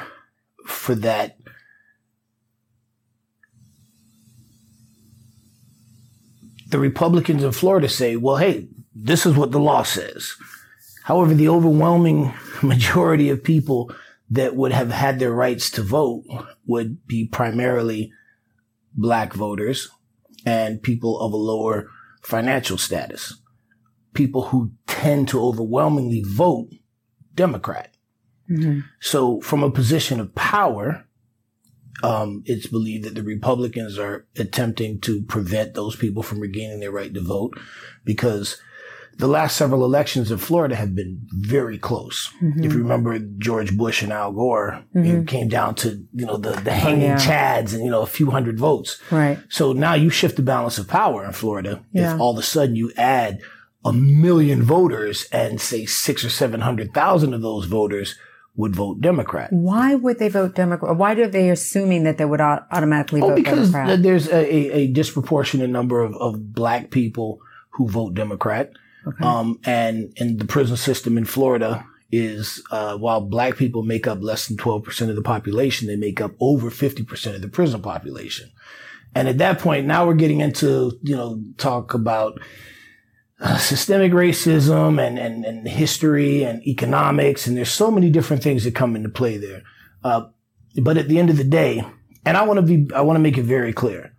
for 0.66 0.96
that 0.96 1.38
the 6.72 6.80
Republicans 6.80 7.44
in 7.44 7.52
Florida 7.52 7.88
say, 7.88 8.16
well, 8.16 8.38
hey, 8.38 8.68
this 8.96 9.26
is 9.26 9.36
what 9.36 9.52
the 9.52 9.60
law 9.60 9.84
says. 9.84 10.34
However, 11.04 11.34
the 11.34 11.50
overwhelming 11.50 12.34
majority 12.64 13.30
of 13.30 13.44
people 13.44 13.94
that 14.30 14.56
would 14.56 14.72
have 14.72 14.92
had 14.92 15.20
their 15.20 15.34
rights 15.34 15.70
to 15.72 15.84
vote 15.84 16.24
would 16.66 17.06
be 17.06 17.28
primarily 17.28 18.12
black 18.94 19.34
voters 19.34 19.90
and 20.46 20.82
people 20.82 21.20
of 21.20 21.34
a 21.34 21.38
lower 21.38 21.90
financial 22.22 22.78
status. 22.78 23.42
People 24.14 24.44
who 24.46 24.72
tend 24.88 25.28
to 25.30 25.42
overwhelmingly 25.42 26.24
vote 26.26 26.70
Democrat. 27.34 27.94
So 29.00 29.40
from 29.42 29.64
a 29.64 29.72
position 29.72 30.20
of 30.20 30.36
power, 30.36 31.06
um, 32.04 32.44
it's 32.46 32.68
believed 32.68 33.06
that 33.06 33.16
the 33.16 33.24
Republicans 33.24 33.98
are 33.98 34.26
attempting 34.38 35.00
to 35.02 35.22
prevent 35.24 35.74
those 35.74 35.96
people 35.96 36.24
from 36.24 36.40
regaining 36.40 36.80
their 36.80 36.92
right 36.92 37.14
to 37.14 37.22
vote 37.22 37.58
because 38.04 38.60
the 39.18 39.28
last 39.28 39.56
several 39.56 39.84
elections 39.86 40.32
in 40.32 40.38
Florida 40.38 40.76
have 40.76 40.96
been 40.96 41.22
very 41.32 41.78
close. 41.78 42.32
Mhm. 42.42 42.66
If 42.66 42.74
you 42.74 42.80
remember 42.80 43.20
George 43.20 43.78
Bush 43.78 44.02
and 44.02 44.12
Al 44.12 44.32
Gore, 44.32 44.84
it 44.96 45.00
Mhm. 45.00 45.28
came 45.28 45.48
down 45.48 45.76
to, 45.76 46.04
you 46.14 46.26
know, 46.26 46.38
the, 46.38 46.52
the 46.52 46.72
hanging 46.72 47.02
yeah. 47.04 47.18
chads 47.18 47.74
and, 47.74 47.84
you 47.84 47.92
know, 47.92 48.02
a 48.02 48.08
few 48.08 48.32
hundred 48.32 48.58
votes. 48.60 49.00
Right. 49.12 49.38
So 49.50 49.74
now 49.74 49.94
you 49.94 50.10
shift 50.10 50.38
the 50.38 50.42
balance 50.42 50.78
of 50.80 50.88
power 50.88 51.24
in 51.26 51.34
Florida. 51.34 51.82
Yeah. 51.92 52.16
If 52.16 52.20
all 52.22 52.32
of 52.32 52.38
a 52.40 52.42
sudden 52.44 52.76
you 52.76 52.92
add 52.98 53.40
a 53.86 53.94
million 53.94 54.62
voters 54.64 55.28
and 55.32 55.60
say 55.62 55.86
six 55.86 56.24
or 56.24 56.30
700,000 56.30 57.34
of 57.34 57.42
those 57.42 57.66
voters 57.66 58.16
would 58.56 58.76
vote 58.76 59.02
Democrat. 59.02 59.52
Why 59.52 59.96
would 59.96 60.20
they 60.20 60.30
vote 60.30 60.56
Democrat? 60.56 60.96
Why 60.98 61.14
are 61.14 61.28
they 61.28 61.50
assuming 61.50 62.04
that 62.04 62.18
they 62.18 62.26
would 62.26 62.42
automatically 62.42 63.22
Oh, 63.22 63.30
vote 63.30 63.36
because 63.36 63.72
Democrat? 63.72 63.88
th- 63.88 64.00
there's 64.02 64.28
a, 64.28 64.36
a, 64.56 64.72
a 64.82 64.88
disproportionate 64.88 65.70
number 65.70 66.02
of, 66.02 66.14
of 66.16 66.54
black 66.54 66.92
people 66.92 67.40
who 67.72 67.88
vote 67.88 68.14
Democrat. 68.14 68.72
Okay. 69.08 69.24
Um, 69.24 69.60
and, 69.66 70.14
and 70.20 70.40
the 70.40 70.46
prison 70.46 70.78
system 70.78 71.18
in 71.18 71.26
Florida 71.26 71.86
is, 72.12 72.62
uh, 72.72 72.98
while 72.98 73.22
black 73.22 73.58
people 73.58 73.84
make 73.84 74.06
up 74.06 74.22
less 74.22 74.48
than 74.48 74.58
12% 74.58 75.10
of 75.10 75.16
the 75.16 75.22
population, 75.22 75.88
they 75.88 75.96
make 75.96 76.22
up 76.22 76.32
over 76.40 76.70
50% 76.70 77.36
of 77.36 77.42
the 77.42 77.48
prison 77.48 77.82
population. 77.82 78.52
And 79.16 79.28
at 79.28 79.38
that 79.40 79.60
point, 79.60 79.88
now 79.88 80.06
we're 80.06 80.14
getting 80.14 80.40
into, 80.40 80.98
you 81.02 81.16
know, 81.16 81.42
talk 81.58 81.94
about 81.94 82.40
uh, 83.40 83.58
systemic 83.58 84.12
racism 84.12 85.06
and, 85.06 85.18
and, 85.18 85.46
and 85.46 85.68
history 85.68 86.44
and 86.44 86.66
economics. 86.68 87.48
And 87.48 87.58
there's 87.58 87.72
so 87.72 87.92
many 87.92 88.10
different 88.10 88.44
things 88.44 88.64
that 88.64 88.76
come 88.76 88.96
into 88.96 89.10
play 89.10 89.38
there. 89.38 89.64
Uh, 90.04 90.28
but 90.82 90.98
at 90.98 91.08
the 91.08 91.20
end 91.20 91.30
of 91.30 91.38
the 91.38 91.44
day, 91.44 91.84
and 92.26 92.38
I 92.38 92.44
want 92.44 92.58
to 92.58 92.78
be, 92.78 92.94
I 92.94 93.02
want 93.02 93.18
to 93.18 93.22
make 93.22 93.38
it 93.38 93.44
very 93.44 93.74
clear. 93.74 94.14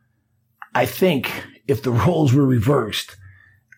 I 0.74 0.86
think 0.86 1.30
if 1.68 1.82
the 1.82 1.90
roles 2.06 2.32
were 2.32 2.46
reversed, 2.46 3.16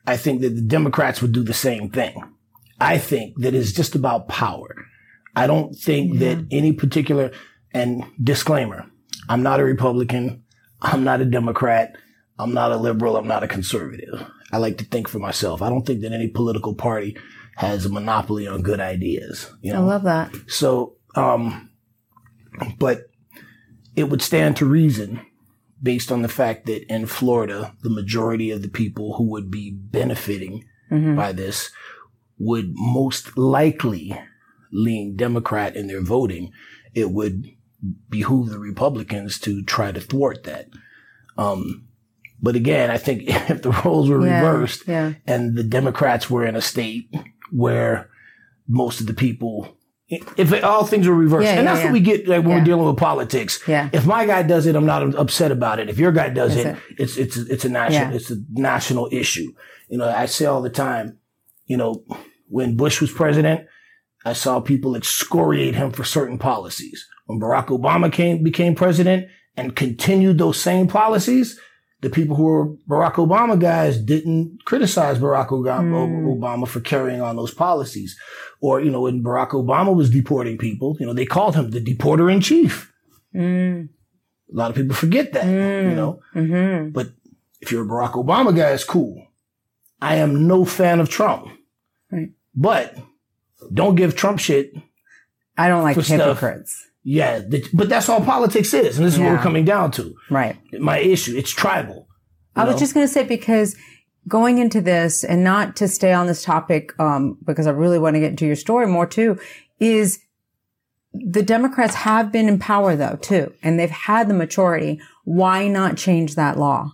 I 0.07 0.17
think 0.17 0.43
that 0.43 0.55
the 0.55 0.63
Democrats 0.63 1.23
would 1.23 1.33
do 1.33 1.43
the 1.43 1.55
same 1.55 1.91
thing. 1.91 2.23
I 2.81 2.99
think 2.99 3.39
that 3.39 3.55
it's 3.55 3.73
just 3.73 3.95
about 3.95 4.29
power. 4.29 4.75
I 5.37 5.47
don't 5.47 5.75
think 5.75 6.19
that 6.19 6.47
any 6.51 6.73
particular, 6.73 7.33
and 7.73 8.05
disclaimer, 8.23 8.87
I'm 9.29 9.43
not 9.43 9.61
a 9.61 9.65
Republican. 9.65 10.45
I'm 10.81 11.03
not 11.03 11.21
a 11.21 11.25
Democrat. 11.25 11.97
I'm 12.39 12.53
not 12.53 12.73
a 12.73 12.77
liberal. 12.77 13.17
I'm 13.17 13.27
not 13.27 13.43
a 13.43 13.49
conservative. 13.49 14.27
I 14.53 14.59
like 14.59 14.79
to 14.79 14.85
think 14.85 15.09
for 15.09 15.19
myself. 15.19 15.63
I 15.63 15.69
don't 15.69 15.87
think 15.87 16.03
that 16.03 16.13
any 16.13 16.29
political 16.29 16.75
party 16.75 17.17
has 17.57 17.87
a 17.87 17.89
monopoly 17.89 18.47
on 18.47 18.63
good 18.63 18.81
ideas. 18.81 19.51
You 19.63 19.73
know, 19.73 19.81
I 19.81 19.85
love 19.85 20.03
that. 20.05 20.35
So, 20.49 20.97
um, 21.15 21.71
but 22.79 23.07
it 23.97 24.05
would 24.05 24.23
stand 24.23 24.57
to 24.59 24.67
reason 24.67 25.25
based 25.85 26.11
on 26.11 26.23
the 26.23 26.29
fact 26.29 26.65
that 26.67 26.85
in 26.93 27.07
Florida, 27.07 27.75
the 27.83 27.91
majority 27.91 28.51
of 28.51 28.63
the 28.63 28.69
people 28.69 29.15
who 29.17 29.25
would 29.31 29.51
be 29.51 29.71
benefiting 29.71 30.65
Mhm. 30.91 31.15
by 31.15 31.31
this 31.33 31.71
would 32.39 32.73
most 32.75 33.37
likely 33.39 34.19
lean 34.73 35.15
Democrat 35.17 35.77
in 35.77 35.87
their 35.87 36.01
voting. 36.03 36.51
It 36.95 37.11
would 37.13 37.47
behoove 38.09 38.49
the 38.51 38.59
Republicans 38.59 39.39
to 39.41 39.63
try 39.63 39.93
to 39.93 40.01
thwart 40.01 40.43
that. 40.45 40.67
Um, 41.37 41.85
but 42.41 42.57
again, 42.57 42.91
I 42.91 42.97
think 42.99 43.23
if 43.51 43.63
the 43.63 43.71
roles 43.85 44.09
were 44.09 44.27
Yeah, 44.27 44.37
reversed 44.41 44.85
yeah. 44.89 45.15
and 45.27 45.55
the 45.55 45.63
Democrats 45.65 46.31
were 46.31 46.47
in 46.47 46.57
a 46.57 46.61
state 46.63 47.15
where 47.53 48.09
most 48.67 49.01
of 49.01 49.07
the 49.07 49.15
people, 49.15 49.77
if 50.09 50.53
it, 50.53 50.65
all 50.65 50.85
things 50.85 51.09
were 51.09 51.15
reversed, 51.15 51.45
Yeah, 51.45 51.55
and 51.55 51.65
yeah, 51.65 51.73
that's 51.73 51.79
yeah. 51.81 51.85
what 51.87 51.93
we 51.93 52.01
get 52.01 52.29
like, 52.29 52.45
when 52.45 52.59
we're 52.59 52.65
dealing 52.65 52.87
with 52.87 52.99
politics. 52.99 53.63
Yeah. 53.67 53.89
If 53.93 54.07
my 54.07 54.27
guy 54.27 54.43
does 54.43 54.67
it, 54.67 54.77
I'm 54.77 54.85
not 54.85 55.15
upset 55.15 55.51
about 55.51 55.79
it. 55.79 55.89
If 55.89 55.99
your 55.99 56.13
guy 56.13 56.29
does 56.29 56.55
That's 56.55 56.79
it, 56.79 57.01
it's 57.01 57.17
it's 57.17 57.37
it's 57.37 57.65
a 57.65 57.69
national 57.71 58.15
it's 58.15 58.31
a 58.31 58.37
national 58.51 59.09
issue. 59.11 59.53
You 59.89 59.99
know, 59.99 60.09
I 60.09 60.27
say 60.27 60.45
all 60.47 60.63
the 60.63 60.71
time. 60.71 61.19
You 61.67 61.79
know, 61.79 62.05
when 62.49 62.77
Bush 62.77 63.01
was 63.01 63.11
president, 63.11 63.67
I 64.25 64.35
saw 64.35 64.61
people 64.61 64.95
excoriate 64.95 65.75
him 65.75 65.91
for 65.91 66.05
certain 66.05 66.39
policies. 66.39 67.09
When 67.27 67.41
Barack 67.41 67.69
Obama 67.69 68.13
came 68.13 68.43
became 68.43 68.75
president 68.75 69.29
and 69.57 69.75
continued 69.75 70.37
those 70.37 70.61
same 70.61 70.87
policies, 70.87 71.59
the 72.05 72.11
people 72.11 72.37
who 72.37 72.45
were 72.45 72.67
Barack 72.87 73.15
Obama 73.15 73.59
guys 73.59 73.99
didn't 73.99 74.59
criticize 74.67 75.19
Barack 75.19 75.49
Obama, 75.49 76.07
Obama 76.37 76.69
for 76.69 76.81
carrying 76.81 77.23
on 77.23 77.35
those 77.35 77.55
policies. 77.55 78.19
Or, 78.61 78.79
you 78.81 78.91
know, 78.91 79.01
when 79.01 79.23
Barack 79.23 79.51
Obama 79.53 79.95
was 79.95 80.11
deporting 80.11 80.59
people, 80.59 80.99
you 81.01 81.07
know, 81.07 81.15
they 81.15 81.25
called 81.25 81.57
him 81.57 81.71
the 81.71 81.81
deporter 81.81 82.31
in 82.31 82.43
chief. 82.43 82.93
Mm. 83.35 83.89
A 84.53 84.57
lot 84.57 84.71
of 84.71 84.77
people 84.77 84.95
forget 84.95 85.33
that, 85.33 85.47
you 85.47 85.95
know. 85.95 86.21
Mm-hmm. 86.35 86.91
But 86.91 87.09
if 87.63 87.73
you're 87.73 87.85
a 87.85 87.89
Barack 87.89 88.13
Obama 88.13 88.55
guy, 88.55 88.73
it's 88.73 88.85
cool. 88.85 89.27
I 90.03 90.17
am 90.17 90.47
no 90.47 90.67
fan 90.67 91.01
of 91.01 91.09
Trump. 91.09 91.49
Right. 92.13 92.33
But 92.55 92.99
don't 93.73 93.95
give 93.95 94.15
Trump 94.15 94.41
shit. 94.41 94.75
I 95.57 95.69
don't 95.69 95.83
like 95.83 95.95
for 95.95 96.03
stuff. 96.03 96.45
Yeah, 97.05 97.41
th- 97.43 97.69
but 97.75 97.89
that's 97.91 98.09
all 98.09 98.23
politics 98.23 98.73
is, 98.73 98.97
and 98.97 99.07
this 99.07 99.15
is 99.15 99.21
what 99.21 99.27
Yeah. 99.27 99.33
we're 99.37 99.43
coming 99.43 99.65
down 99.67 99.91
to. 99.93 100.15
Right. 100.31 100.57
My 100.79 100.99
issue, 100.99 101.37
it's 101.37 101.51
tribal. 101.51 102.09
I 102.57 102.65
was 102.65 102.75
know? 102.77 102.79
just 102.81 102.95
going 102.95 103.07
to 103.07 103.13
say 103.13 103.25
because 103.25 103.77
going 104.27 104.57
into 104.59 104.81
this 104.81 105.23
and 105.23 105.45
not 105.45 105.77
to 105.77 105.89
stay 105.89 106.13
on 106.15 106.27
this 106.27 106.43
topic, 106.43 106.99
um, 106.99 107.37
because 107.45 107.67
I 107.67 107.73
really 107.73 107.99
want 107.99 108.15
to 108.15 108.21
get 108.21 108.31
into 108.31 108.47
your 108.47 108.57
story 108.57 108.87
more 108.87 109.07
too, 109.07 109.39
is 109.81 110.19
the 111.13 111.43
Democrats 111.43 111.95
have 111.95 112.33
been 112.33 112.49
in 112.49 112.59
power 112.59 112.97
though 112.97 113.19
too, 113.21 113.53
and 113.63 113.79
they've 113.79 113.91
had 113.91 114.29
the 114.29 114.35
majority. 114.35 114.99
Why 115.25 115.69
not 115.69 115.97
change 115.97 116.35
that 116.37 116.59
law? 116.59 116.93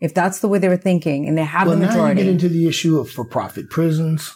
If 0.00 0.14
that's 0.14 0.38
the 0.38 0.46
way 0.48 0.58
they 0.60 0.68
were 0.68 0.76
thinking 0.76 1.26
and 1.26 1.36
they 1.36 1.42
have 1.44 1.66
well, 1.66 1.76
the 1.76 1.82
now 1.84 1.90
you 1.90 1.96
majority. 1.98 2.22
get 2.22 2.30
into 2.30 2.48
the 2.48 2.68
issue 2.68 2.98
of 3.00 3.10
for-profit 3.10 3.68
prisons, 3.70 4.32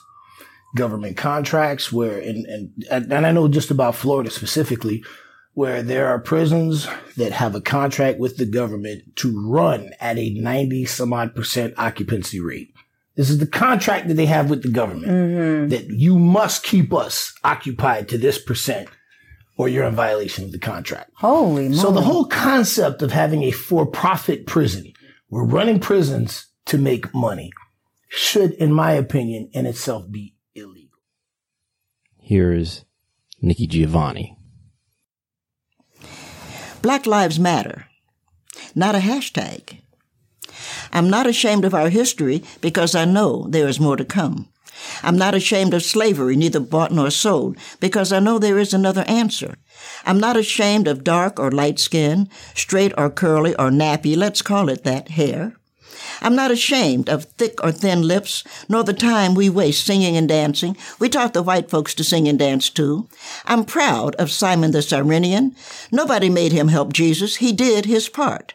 government 0.74 1.16
contracts, 1.16 1.92
where 1.92 2.18
and 2.18 2.46
and 2.46 2.84
and 2.90 3.26
I 3.26 3.32
know 3.32 3.48
just 3.48 3.70
about 3.70 3.94
Florida 3.96 4.30
specifically, 4.30 5.04
where 5.54 5.82
there 5.82 6.08
are 6.08 6.18
prisons 6.18 6.88
that 7.16 7.32
have 7.32 7.54
a 7.54 7.60
contract 7.60 8.18
with 8.18 8.36
the 8.36 8.46
government 8.46 9.16
to 9.16 9.48
run 9.48 9.90
at 10.00 10.18
a 10.18 10.30
ninety 10.30 10.84
some 10.84 11.12
odd 11.12 11.34
percent 11.34 11.74
occupancy 11.76 12.40
rate. 12.40 12.74
This 13.14 13.28
is 13.28 13.38
the 13.38 13.46
contract 13.46 14.08
that 14.08 14.14
they 14.14 14.24
have 14.26 14.48
with 14.48 14.62
the 14.62 14.70
government 14.70 15.12
Mm-hmm. 15.12 15.68
that 15.68 15.90
you 15.90 16.18
must 16.18 16.62
keep 16.62 16.94
us 16.94 17.34
occupied 17.44 18.08
to 18.08 18.16
this 18.16 18.38
percent, 18.42 18.88
or 19.58 19.68
you're 19.68 19.84
in 19.84 19.94
violation 19.94 20.44
of 20.44 20.52
the 20.52 20.58
contract. 20.58 21.10
Holy 21.16 21.68
moly. 21.68 21.76
So 21.76 21.90
the 21.90 22.00
whole 22.00 22.24
concept 22.24 23.02
of 23.02 23.12
having 23.12 23.42
a 23.42 23.50
for-profit 23.50 24.46
prison, 24.46 24.94
we're 25.28 25.44
running 25.44 25.78
prisons 25.78 26.46
to 26.64 26.78
make 26.78 27.14
money, 27.14 27.52
should, 28.08 28.52
in 28.52 28.72
my 28.72 28.92
opinion, 28.92 29.50
in 29.52 29.66
itself 29.66 30.10
be. 30.10 30.31
Here's 32.32 32.86
Nikki 33.42 33.66
Giovanni. 33.66 34.38
Black 36.80 37.04
Lives 37.04 37.38
Matter, 37.38 37.88
not 38.74 38.94
a 38.94 39.00
hashtag. 39.00 39.82
I'm 40.94 41.10
not 41.10 41.26
ashamed 41.26 41.66
of 41.66 41.74
our 41.74 41.90
history 41.90 42.42
because 42.62 42.94
I 42.94 43.04
know 43.04 43.48
there 43.50 43.68
is 43.68 43.78
more 43.78 43.98
to 43.98 44.04
come. 44.06 44.48
I'm 45.02 45.18
not 45.18 45.34
ashamed 45.34 45.74
of 45.74 45.82
slavery, 45.82 46.34
neither 46.34 46.58
bought 46.58 46.90
nor 46.90 47.10
sold, 47.10 47.58
because 47.80 48.14
I 48.14 48.18
know 48.18 48.38
there 48.38 48.58
is 48.58 48.72
another 48.72 49.04
answer. 49.06 49.58
I'm 50.06 50.18
not 50.18 50.38
ashamed 50.38 50.88
of 50.88 51.04
dark 51.04 51.38
or 51.38 51.50
light 51.50 51.78
skin, 51.78 52.30
straight 52.54 52.94
or 52.96 53.10
curly 53.10 53.54
or 53.56 53.68
nappy, 53.68 54.16
let's 54.16 54.40
call 54.40 54.70
it 54.70 54.84
that, 54.84 55.10
hair. 55.10 55.58
I'm 56.22 56.36
not 56.36 56.52
ashamed 56.52 57.08
of 57.10 57.24
thick 57.24 57.62
or 57.62 57.72
thin 57.72 58.02
lips, 58.02 58.44
nor 58.68 58.84
the 58.84 58.94
time 58.94 59.34
we 59.34 59.50
waste 59.50 59.84
singing 59.84 60.16
and 60.16 60.28
dancing. 60.28 60.76
We 61.00 61.08
taught 61.08 61.34
the 61.34 61.42
white 61.42 61.68
folks 61.68 61.94
to 61.96 62.04
sing 62.04 62.28
and 62.28 62.38
dance 62.38 62.70
too. 62.70 63.08
I'm 63.44 63.64
proud 63.64 64.14
of 64.14 64.30
Simon 64.30 64.70
the 64.70 64.82
Cyrenian. 64.82 65.56
Nobody 65.90 66.30
made 66.30 66.52
him 66.52 66.68
help 66.68 66.92
Jesus. 66.92 67.36
He 67.36 67.52
did 67.52 67.86
his 67.86 68.08
part. 68.08 68.54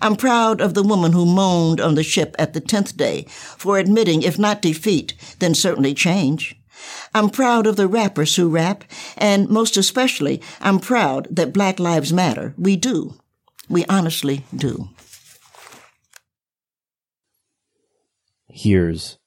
I'm 0.00 0.16
proud 0.16 0.60
of 0.60 0.74
the 0.74 0.82
woman 0.82 1.12
who 1.12 1.26
moaned 1.26 1.80
on 1.80 1.96
the 1.96 2.02
ship 2.02 2.34
at 2.38 2.54
the 2.54 2.60
tenth 2.60 2.96
day 2.96 3.26
for 3.28 3.78
admitting, 3.78 4.22
if 4.22 4.38
not 4.38 4.62
defeat, 4.62 5.14
then 5.38 5.54
certainly 5.54 5.94
change. 5.94 6.56
I'm 7.14 7.30
proud 7.30 7.66
of 7.66 7.76
the 7.76 7.86
rappers 7.86 8.36
who 8.36 8.48
rap, 8.48 8.84
and 9.18 9.48
most 9.48 9.76
especially, 9.76 10.40
I'm 10.60 10.78
proud 10.78 11.28
that 11.30 11.52
Black 11.52 11.78
Lives 11.78 12.12
Matter. 12.12 12.54
We 12.56 12.76
do. 12.76 13.14
We 13.68 13.84
honestly 13.86 14.44
do. 14.54 14.88
Here's 18.54 19.18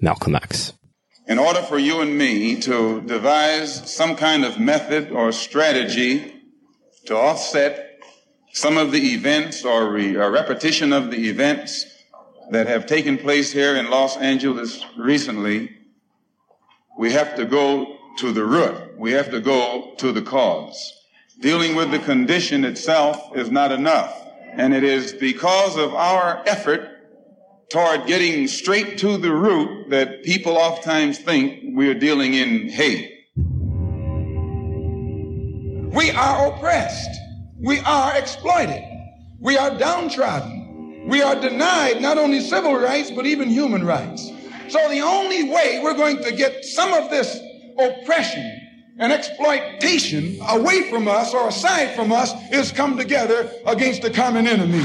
Malcolm 0.00 0.34
X. 0.34 0.72
In 1.28 1.38
order 1.38 1.60
for 1.60 1.78
you 1.78 2.00
and 2.00 2.16
me 2.16 2.58
to 2.60 3.02
devise 3.02 3.92
some 3.92 4.16
kind 4.16 4.46
of 4.46 4.58
method 4.58 5.10
or 5.10 5.30
strategy 5.30 6.32
to 7.04 7.14
offset 7.14 8.00
some 8.52 8.78
of 8.78 8.90
the 8.90 9.12
events 9.12 9.62
or 9.62 9.92
re- 9.92 10.16
a 10.16 10.30
repetition 10.30 10.94
of 10.94 11.10
the 11.10 11.28
events 11.28 11.84
that 12.50 12.66
have 12.66 12.86
taken 12.86 13.18
place 13.18 13.52
here 13.52 13.76
in 13.76 13.90
Los 13.90 14.16
Angeles 14.16 14.82
recently, 14.96 15.76
we 16.98 17.12
have 17.12 17.36
to 17.36 17.44
go 17.44 17.98
to 18.18 18.32
the 18.32 18.44
root. 18.44 18.98
We 18.98 19.12
have 19.12 19.30
to 19.32 19.40
go 19.40 19.92
to 19.98 20.12
the 20.12 20.22
cause. 20.22 20.94
Dealing 21.40 21.74
with 21.74 21.90
the 21.90 21.98
condition 21.98 22.64
itself 22.64 23.36
is 23.36 23.50
not 23.50 23.70
enough. 23.70 24.18
And 24.52 24.72
it 24.72 24.82
is 24.82 25.12
because 25.12 25.76
of 25.76 25.94
our 25.94 26.42
effort 26.46 26.91
toward 27.72 28.06
getting 28.06 28.46
straight 28.46 28.98
to 28.98 29.16
the 29.16 29.32
root 29.32 29.88
that 29.88 30.22
people 30.22 30.58
oftentimes 30.58 31.18
think 31.18 31.58
we're 31.74 31.94
dealing 31.94 32.34
in 32.34 32.68
hate. 32.68 33.10
We 35.94 36.10
are 36.10 36.52
oppressed. 36.52 37.08
We 37.58 37.80
are 37.80 38.14
exploited. 38.14 38.82
We 39.40 39.56
are 39.56 39.76
downtrodden. 39.78 41.08
We 41.08 41.22
are 41.22 41.34
denied 41.34 42.02
not 42.02 42.18
only 42.18 42.40
civil 42.40 42.76
rights, 42.76 43.10
but 43.10 43.24
even 43.24 43.48
human 43.48 43.86
rights. 43.86 44.30
So 44.68 44.88
the 44.90 45.00
only 45.00 45.44
way 45.44 45.80
we're 45.82 45.96
going 45.96 46.22
to 46.24 46.32
get 46.32 46.66
some 46.66 46.92
of 46.92 47.08
this 47.08 47.40
oppression 47.78 48.60
and 48.98 49.12
exploitation 49.12 50.38
away 50.50 50.90
from 50.90 51.08
us 51.08 51.32
or 51.32 51.48
aside 51.48 51.94
from 51.96 52.12
us 52.12 52.34
is 52.52 52.70
come 52.70 52.98
together 52.98 53.50
against 53.64 54.02
the 54.02 54.10
common 54.10 54.46
enemy. 54.46 54.84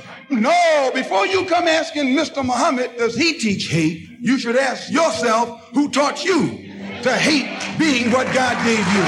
No, 0.31 0.91
before 0.93 1.27
you 1.27 1.45
come 1.45 1.67
asking 1.67 2.15
Mr. 2.15 2.37
Muhammad, 2.37 2.95
does 2.97 3.17
he 3.17 3.37
teach 3.37 3.67
hate? 3.67 4.07
You 4.21 4.39
should 4.39 4.55
ask 4.55 4.89
yourself, 4.89 5.69
who 5.73 5.91
taught 5.91 6.23
you 6.23 6.47
to 7.03 7.11
hate 7.11 7.77
being 7.77 8.11
what 8.11 8.33
God 8.33 8.55
gave 8.63 8.77
you? 8.77 9.03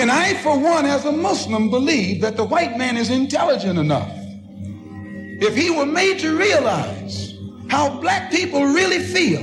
And 0.00 0.10
I, 0.10 0.38
for 0.42 0.58
one, 0.58 0.84
as 0.84 1.06
a 1.06 1.12
Muslim, 1.12 1.70
believe 1.70 2.20
that 2.20 2.36
the 2.36 2.44
white 2.44 2.76
man 2.76 2.98
is 2.98 3.08
intelligent 3.08 3.78
enough 3.78 4.12
if 5.40 5.56
he 5.56 5.70
were 5.70 5.86
made 5.86 6.18
to 6.18 6.36
realize 6.36 7.34
how 7.70 7.98
black 8.00 8.30
people 8.30 8.64
really 8.64 8.98
feel 8.98 9.40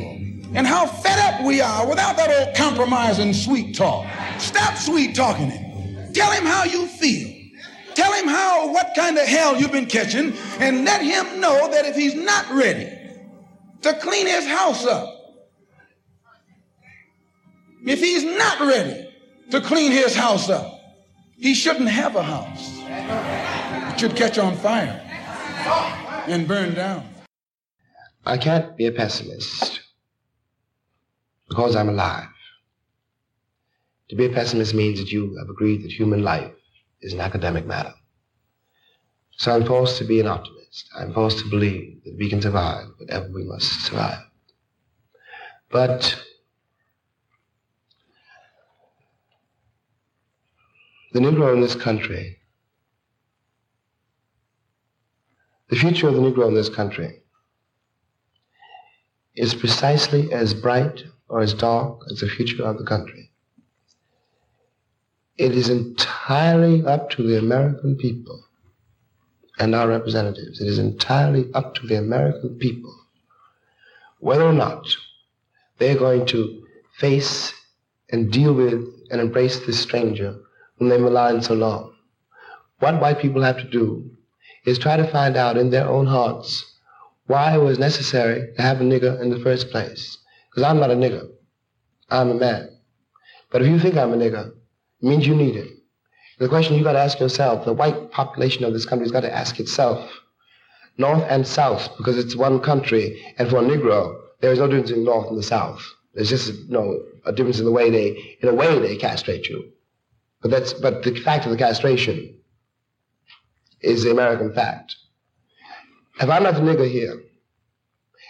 and 0.53 0.67
how 0.67 0.85
fed 0.85 1.17
up 1.19 1.43
we 1.43 1.61
are 1.61 1.87
without 1.87 2.15
that 2.15 2.29
old 2.29 2.55
compromising 2.55 3.33
sweet 3.33 3.75
talk. 3.75 4.05
Stop 4.37 4.77
sweet 4.77 5.15
talking 5.15 5.49
him. 5.49 6.13
Tell 6.13 6.31
him 6.31 6.45
how 6.45 6.63
you 6.63 6.85
feel. 6.85 7.34
Tell 7.95 8.11
him 8.13 8.27
how, 8.27 8.71
what 8.71 8.91
kind 8.95 9.17
of 9.17 9.25
hell 9.25 9.55
you've 9.55 9.71
been 9.71 9.85
catching, 9.85 10.33
and 10.59 10.83
let 10.83 11.01
him 11.01 11.39
know 11.39 11.69
that 11.71 11.85
if 11.85 11.95
he's 11.95 12.13
not 12.13 12.49
ready 12.51 12.91
to 13.81 13.93
clean 13.93 14.27
his 14.27 14.45
house 14.45 14.85
up, 14.85 15.09
if 17.85 17.99
he's 17.99 18.23
not 18.23 18.59
ready 18.59 19.09
to 19.51 19.61
clean 19.61 19.91
his 19.91 20.15
house 20.15 20.49
up, 20.49 20.79
he 21.37 21.53
shouldn't 21.53 21.89
have 21.89 22.15
a 22.15 22.23
house. 22.23 22.81
It 23.93 23.99
should 23.99 24.15
catch 24.15 24.37
on 24.37 24.57
fire 24.57 25.01
and 26.27 26.47
burn 26.47 26.73
down. 26.73 27.07
I 28.25 28.37
can't 28.37 28.75
be 28.75 28.87
a 28.87 28.91
pessimist 28.91 29.81
because 31.47 31.75
I'm 31.75 31.89
alive. 31.89 32.27
To 34.09 34.15
be 34.15 34.25
a 34.25 34.29
pessimist 34.29 34.73
means 34.73 34.99
that 34.99 35.11
you 35.11 35.35
have 35.37 35.49
agreed 35.49 35.83
that 35.83 35.91
human 35.91 36.23
life 36.23 36.51
is 37.05 37.13
an 37.13 37.21
academic 37.21 37.65
matter. 37.67 37.93
So 39.37 39.53
I'm 39.53 39.63
forced 39.63 39.97
to 39.99 40.03
be 40.05 40.19
an 40.19 40.27
optimist. 40.27 40.89
I'm 40.97 41.13
forced 41.13 41.39
to 41.39 41.49
believe 41.49 42.03
that 42.03 42.17
we 42.17 42.29
can 42.29 42.41
survive 42.41 42.87
whatever 42.97 43.29
we 43.31 43.43
must 43.43 43.85
survive. 43.85 44.23
But 45.69 46.19
the 51.13 51.19
Negro 51.19 51.53
in 51.53 51.61
this 51.61 51.75
country, 51.75 52.39
the 55.69 55.75
future 55.75 56.07
of 56.07 56.15
the 56.15 56.21
Negro 56.21 56.47
in 56.47 56.55
this 56.55 56.69
country 56.69 57.21
is 59.35 59.53
precisely 59.53 60.33
as 60.33 60.55
bright 60.55 61.03
or 61.29 61.41
as 61.41 61.53
dark 61.53 61.99
as 62.09 62.19
the 62.19 62.27
future 62.27 62.63
of 62.63 62.79
the 62.79 62.85
country. 62.85 63.24
It 65.37 65.51
is 65.51 65.69
entirely 65.69 66.85
up 66.85 67.09
to 67.11 67.23
the 67.23 67.37
American 67.37 67.97
people 67.97 68.45
and 69.59 69.75
our 69.75 69.87
representatives. 69.87 70.61
It 70.61 70.67
is 70.67 70.79
entirely 70.79 71.51
up 71.53 71.75
to 71.75 71.87
the 71.87 71.95
American 71.95 72.57
people 72.57 72.95
whether 74.19 74.43
or 74.43 74.53
not 74.53 74.87
they're 75.77 75.97
going 75.97 76.25
to 76.25 76.65
face 76.97 77.53
and 78.09 78.31
deal 78.31 78.53
with 78.53 78.83
and 79.11 79.21
embrace 79.21 79.59
this 79.59 79.79
stranger 79.79 80.35
whom 80.77 80.89
they've 80.89 80.99
maligned 80.99 81.43
so 81.43 81.53
long. 81.53 81.93
What 82.79 82.99
white 82.99 83.19
people 83.19 83.43
have 83.43 83.57
to 83.57 83.69
do 83.69 84.09
is 84.65 84.79
try 84.79 84.97
to 84.97 85.07
find 85.07 85.37
out 85.37 85.57
in 85.57 85.69
their 85.69 85.87
own 85.87 86.07
hearts 86.07 86.79
why 87.27 87.55
it 87.55 87.61
was 87.61 87.77
necessary 87.77 88.53
to 88.55 88.61
have 88.61 88.81
a 88.81 88.83
nigger 88.83 89.21
in 89.21 89.29
the 89.29 89.39
first 89.39 89.69
place. 89.69 90.17
Because 90.49 90.63
I'm 90.63 90.79
not 90.79 90.91
a 90.91 90.95
nigger. 90.95 91.27
I'm 92.09 92.31
a 92.31 92.35
man. 92.35 92.69
But 93.51 93.61
if 93.61 93.67
you 93.67 93.79
think 93.79 93.95
I'm 93.95 94.13
a 94.13 94.17
nigger, 94.17 94.53
means 95.01 95.27
you 95.27 95.35
need 95.35 95.55
it. 95.55 95.71
The 96.39 96.49
question 96.49 96.75
you 96.75 96.83
got 96.83 96.93
to 96.93 96.99
ask 96.99 97.19
yourself, 97.19 97.65
the 97.65 97.73
white 97.73 98.11
population 98.11 98.65
of 98.65 98.73
this 98.73 98.85
country 98.85 99.05
has 99.05 99.11
got 99.11 99.21
to 99.21 99.33
ask 99.33 99.59
itself, 99.59 100.11
North 100.97 101.23
and 101.29 101.45
South, 101.45 101.89
because 101.97 102.17
it's 102.17 102.35
one 102.35 102.59
country, 102.59 103.21
and 103.37 103.49
for 103.49 103.57
a 103.57 103.61
Negro, 103.61 104.21
there 104.41 104.51
is 104.51 104.59
no 104.59 104.67
difference 104.67 104.91
in 104.91 105.03
North 105.03 105.27
and 105.27 105.37
the 105.37 105.43
South. 105.43 105.81
There's 106.13 106.29
just 106.29 106.53
you 106.53 106.69
know, 106.69 107.03
a 107.25 107.31
difference 107.31 107.59
in 107.59 107.65
the 107.65 107.71
way 107.71 107.89
they, 107.89 108.37
in 108.41 108.49
a 108.49 108.53
way, 108.53 108.79
they 108.79 108.95
castrate 108.95 109.47
you. 109.47 109.71
But 110.41 110.51
that's, 110.51 110.73
but 110.73 111.03
the 111.03 111.19
fact 111.21 111.45
of 111.45 111.51
the 111.51 111.57
castration 111.57 112.37
is 113.81 114.03
the 114.03 114.11
American 114.11 114.53
fact. 114.53 114.95
If 116.19 116.29
I'm 116.29 116.43
not 116.43 116.55
the 116.55 116.61
nigger 116.61 116.89
here, 116.89 117.21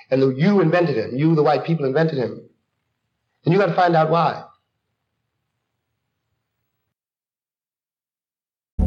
and 0.09 0.37
you 0.37 0.61
invented 0.61 0.97
him, 0.97 1.17
you, 1.17 1.35
the 1.35 1.43
white 1.43 1.65
people, 1.65 1.85
invented 1.85 2.17
him, 2.17 2.49
then 3.43 3.53
you 3.53 3.59
got 3.59 3.67
to 3.67 3.73
find 3.75 3.95
out 3.95 4.09
why. 4.09 4.43